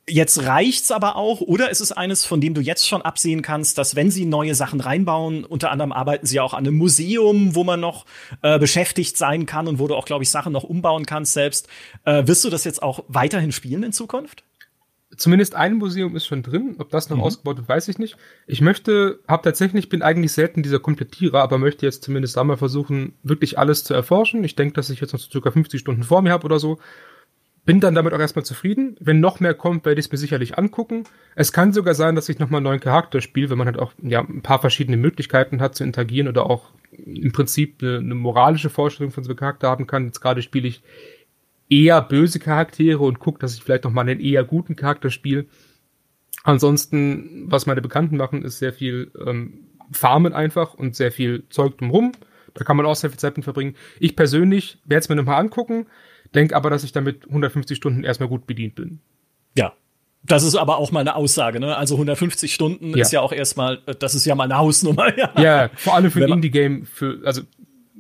Jetzt 0.07 0.45
reicht's 0.45 0.91
aber 0.91 1.15
auch, 1.15 1.39
oder 1.39 1.69
ist 1.69 1.79
es 1.79 1.93
eines, 1.93 2.25
von 2.25 2.41
dem 2.41 2.53
du 2.53 2.60
jetzt 2.60 2.86
schon 2.86 3.01
absehen 3.01 3.41
kannst, 3.41 3.77
dass 3.77 3.95
wenn 3.95 4.12
sie 4.12 4.25
neue 4.25 4.53
Sachen 4.53 4.81
reinbauen, 4.81 5.45
unter 5.45 5.72
anderem 5.72 5.93
arbeiten 5.93 6.25
sie 6.25 6.41
auch 6.41 6.53
an 6.53 6.67
einem 6.67 6.75
Museum, 6.75 7.55
wo 7.55 7.63
man 7.63 7.79
noch 7.79 8.05
äh, 8.41 8.60
beschäftigt 8.60 9.15
sein 9.15 9.45
kann 9.45 9.65
und 9.65 9.79
wo 9.79 9.88
du 9.88 9.95
auch, 9.95 10.03
glaube 10.03 10.24
ich, 10.24 10.29
Sachen 10.29 10.51
noch 10.51 10.65
umbauen 10.65 11.05
kannst 11.05 11.31
selbst. 11.31 11.69
Äh, 12.03 12.27
wirst 12.27 12.43
du 12.43 12.50
das 12.50 12.65
jetzt 12.65 12.83
auch 12.83 13.05
weiterhin 13.07 13.53
spielen 13.53 13.83
in 13.83 13.93
Zukunft? 13.93 14.43
Zumindest 15.15 15.55
ein 15.55 15.75
Museum 15.75 16.17
ist 16.17 16.25
schon 16.25 16.43
drin. 16.43 16.75
Ob 16.79 16.89
das 16.89 17.10
noch 17.10 17.17
mhm. 17.17 17.24
ausgebaut 17.24 17.57
wird, 17.57 17.69
weiß 17.69 17.88
ich 17.88 17.98
nicht. 17.98 18.17
Ich 18.45 18.60
möchte, 18.60 19.19
habe 19.25 19.43
tatsächlich, 19.43 19.88
bin 19.88 20.01
eigentlich 20.01 20.33
selten 20.33 20.63
dieser 20.63 20.79
Komplettierer, 20.79 21.41
aber 21.41 21.57
möchte 21.57 21.86
jetzt 21.86 22.03
zumindest 22.03 22.38
einmal 22.38 22.57
versuchen, 22.57 23.13
wirklich 23.24 23.57
alles 23.57 23.86
zu 23.86 23.93
erforschen. 23.93 24.43
Ich 24.43 24.55
denke, 24.55 24.74
dass 24.74 24.89
ich 24.89 25.00
jetzt 25.00 25.13
noch 25.13 25.19
so 25.22 25.31
circa 25.31 25.51
50 25.51 25.79
Stunden 25.79 26.03
vor 26.03 26.22
mir 26.22 26.31
habe 26.31 26.43
oder 26.43 26.60
so 26.60 26.79
bin 27.65 27.79
dann 27.79 27.96
damit 27.96 28.13
auch 28.13 28.20
erstmal 28.20 28.43
zufrieden. 28.43 28.98
Wenn 29.00 29.20
noch 29.20 29.39
mehr 29.39 29.53
kommt, 29.53 29.86
werde 29.86 30.00
ich 30.00 30.08
es 30.08 30.12
mir 30.12 30.17
sicherlich 30.17 30.58
angucken. 30.58 31.05
Es 31.36 31.53
kann 31.53 31.72
sogar 31.72 31.93
sein, 31.93 32.15
dass 32.15 32.27
ich 32.27 32.39
nochmal 32.39 32.58
einen 32.58 32.65
neuen 32.65 32.79
Charakter 32.79 33.22
spiele, 33.22 33.50
wenn 33.50 33.58
man 33.58 33.67
halt 33.67 33.79
auch 33.79 33.93
ja, 34.01 34.22
ein 34.22 34.41
paar 34.41 34.60
verschiedene 34.60 34.98
Möglichkeiten 34.98 35.62
hat 35.62 35.75
zu 35.75 35.84
interagieren 35.84 36.27
oder 36.27 36.46
auch 36.50 36.72
im 36.91 37.32
Prinzip 37.32 37.82
eine, 37.82 37.98
eine 37.98 38.15
moralische 38.15 38.70
Vorstellung 38.70 39.12
von 39.12 39.24
so 39.24 39.29
einem 39.29 39.38
Charakter 39.38 39.70
haben 39.70 39.88
kann. 39.88 40.05
Jetzt 40.05 40.20
gerade 40.20 40.41
spiele 40.41 40.67
ich 40.67 40.84
eher 41.70 42.01
böse 42.01 42.39
Charaktere 42.39 43.00
und 43.00 43.20
gucke, 43.20 43.39
dass 43.39 43.55
ich 43.55 43.63
vielleicht 43.63 43.86
nochmal 43.86 44.08
einen 44.08 44.20
eher 44.20 44.43
guten 44.43 44.75
Charakter 44.75 45.10
spiele. 45.10 45.46
Ansonsten, 46.43 47.46
was 47.48 47.65
meine 47.65 47.82
Bekannten 47.82 48.17
machen, 48.17 48.43
ist 48.43 48.60
sehr 48.60 48.74
viel 48.74 49.12
ähm, 49.25 49.70
Farmen 49.91 50.34
einfach 50.34 50.74
und 50.74 50.96
sehr 50.96 51.13
viel 51.13 51.43
Zeug 51.50 51.77
drumherum. 51.77 52.12
Da 52.53 52.65
kann 52.65 52.75
man 52.75 52.86
auch 52.86 52.96
sehr 52.96 53.10
viel 53.10 53.20
Zeit 53.20 53.38
mit 53.38 53.46
verbringen. 53.46 53.75
Ich 54.00 54.17
persönlich 54.17 54.79
werde 54.86 55.00
es 55.00 55.10
mir 55.10 55.15
nochmal 55.15 55.39
angucken 55.39 55.88
denke 56.35 56.55
aber, 56.55 56.69
dass 56.69 56.83
ich 56.83 56.91
damit 56.91 57.25
150 57.27 57.77
Stunden 57.77 58.03
erstmal 58.03 58.29
gut 58.29 58.47
bedient 58.47 58.75
bin. 58.75 58.99
Ja, 59.57 59.73
das 60.23 60.43
ist 60.43 60.55
aber 60.55 60.77
auch 60.77 60.91
mal 60.91 61.01
eine 61.01 61.15
Aussage, 61.15 61.59
ne? 61.59 61.75
Also 61.75 61.95
150 61.95 62.53
Stunden 62.53 62.91
ja. 62.91 63.01
ist 63.01 63.11
ja 63.11 63.21
auch 63.21 63.33
erstmal, 63.33 63.77
das 63.77 64.15
ist 64.15 64.25
ja 64.25 64.35
mal 64.35 64.45
eine 64.45 64.57
Hausnummer. 64.57 65.13
Ja, 65.17 65.31
ja 65.41 65.69
vor 65.75 65.95
allem 65.95 66.11
für 66.11 66.23
ein 66.23 66.31
Indie-Game, 66.31 66.85
für, 66.85 67.21
also 67.25 67.41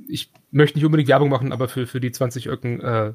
ich 0.07 0.31
möchte 0.51 0.77
nicht 0.77 0.85
unbedingt 0.85 1.09
Werbung 1.09 1.29
machen, 1.29 1.51
aber 1.51 1.67
für, 1.67 1.85
für 1.85 1.99
die 1.99 2.11
20 2.11 2.47
Öcken 2.47 2.79
äh, 2.81 3.13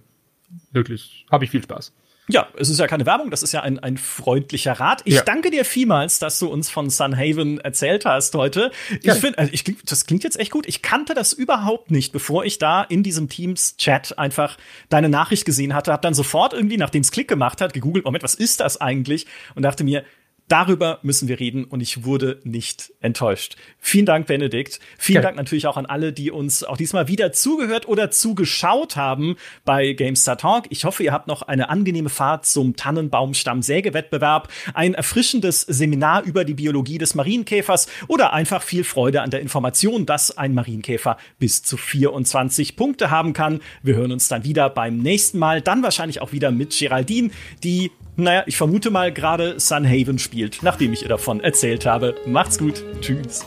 wirklich 0.72 1.26
habe 1.30 1.44
ich 1.44 1.50
viel 1.50 1.62
Spaß. 1.62 1.94
Ja, 2.30 2.48
es 2.58 2.68
ist 2.68 2.78
ja 2.78 2.86
keine 2.86 3.06
Werbung, 3.06 3.30
das 3.30 3.42
ist 3.42 3.52
ja 3.52 3.62
ein, 3.62 3.78
ein 3.78 3.96
freundlicher 3.96 4.72
Rat. 4.72 5.00
Ich 5.04 5.14
ja. 5.14 5.22
danke 5.22 5.50
dir 5.50 5.64
vielmals, 5.64 6.18
dass 6.18 6.38
du 6.38 6.48
uns 6.48 6.68
von 6.68 6.90
Sunhaven 6.90 7.58
erzählt 7.58 8.04
hast 8.04 8.34
heute. 8.34 8.70
Ich 9.02 9.12
finde, 9.14 9.38
also 9.38 9.52
das 9.86 10.04
klingt 10.04 10.24
jetzt 10.24 10.38
echt 10.38 10.50
gut. 10.50 10.68
Ich 10.68 10.82
kannte 10.82 11.14
das 11.14 11.32
überhaupt 11.32 11.90
nicht, 11.90 12.12
bevor 12.12 12.44
ich 12.44 12.58
da 12.58 12.82
in 12.82 13.02
diesem 13.02 13.30
Teams-Chat 13.30 14.18
einfach 14.18 14.58
deine 14.90 15.08
Nachricht 15.08 15.46
gesehen 15.46 15.74
hatte. 15.74 15.90
Hab 15.92 16.02
dann 16.02 16.12
sofort 16.12 16.52
irgendwie, 16.52 16.76
nachdem 16.76 17.00
es 17.00 17.10
Klick 17.10 17.28
gemacht 17.28 17.62
hat, 17.62 17.72
gegoogelt, 17.72 18.04
Moment, 18.04 18.22
was 18.22 18.34
ist 18.34 18.60
das 18.60 18.78
eigentlich? 18.78 19.26
Und 19.54 19.62
dachte 19.62 19.82
mir, 19.82 20.04
Darüber 20.48 20.98
müssen 21.02 21.28
wir 21.28 21.38
reden 21.38 21.64
und 21.64 21.82
ich 21.82 22.04
wurde 22.04 22.40
nicht 22.42 22.92
enttäuscht. 23.00 23.56
Vielen 23.78 24.06
Dank, 24.06 24.26
Benedikt. 24.26 24.80
Vielen 24.96 25.18
okay. 25.18 25.26
Dank 25.26 25.36
natürlich 25.36 25.66
auch 25.66 25.76
an 25.76 25.84
alle, 25.84 26.14
die 26.14 26.30
uns 26.30 26.64
auch 26.64 26.78
diesmal 26.78 27.06
wieder 27.06 27.32
zugehört 27.32 27.86
oder 27.86 28.10
zugeschaut 28.10 28.96
haben 28.96 29.36
bei 29.66 29.92
GameStar 29.92 30.38
Talk. 30.38 30.64
Ich 30.70 30.84
hoffe, 30.84 31.02
ihr 31.02 31.12
habt 31.12 31.26
noch 31.26 31.42
eine 31.42 31.68
angenehme 31.68 32.08
Fahrt 32.08 32.46
zum 32.46 32.76
Tannenbaumstamm-Sägewettbewerb, 32.76 34.48
ein 34.72 34.94
erfrischendes 34.94 35.60
Seminar 35.60 36.22
über 36.22 36.46
die 36.46 36.54
Biologie 36.54 36.96
des 36.96 37.14
Marienkäfers 37.14 37.86
oder 38.06 38.32
einfach 38.32 38.62
viel 38.62 38.84
Freude 38.84 39.20
an 39.20 39.30
der 39.30 39.40
Information, 39.40 40.06
dass 40.06 40.38
ein 40.38 40.54
Marienkäfer 40.54 41.18
bis 41.38 41.62
zu 41.62 41.76
24 41.76 42.74
Punkte 42.74 43.10
haben 43.10 43.34
kann. 43.34 43.60
Wir 43.82 43.96
hören 43.96 44.12
uns 44.12 44.28
dann 44.28 44.44
wieder 44.44 44.70
beim 44.70 44.96
nächsten 44.96 45.38
Mal, 45.38 45.60
dann 45.60 45.82
wahrscheinlich 45.82 46.22
auch 46.22 46.32
wieder 46.32 46.50
mit 46.50 46.76
Geraldine, 46.78 47.30
die 47.62 47.90
naja, 48.18 48.42
ich 48.46 48.56
vermute 48.56 48.90
mal 48.90 49.12
gerade 49.12 49.58
Sunhaven 49.60 50.18
spielt, 50.18 50.62
nachdem 50.62 50.92
ich 50.92 51.02
ihr 51.02 51.08
davon 51.08 51.40
erzählt 51.40 51.86
habe. 51.86 52.14
Macht's 52.26 52.58
gut. 52.58 52.84
Tschüss. 53.00 53.46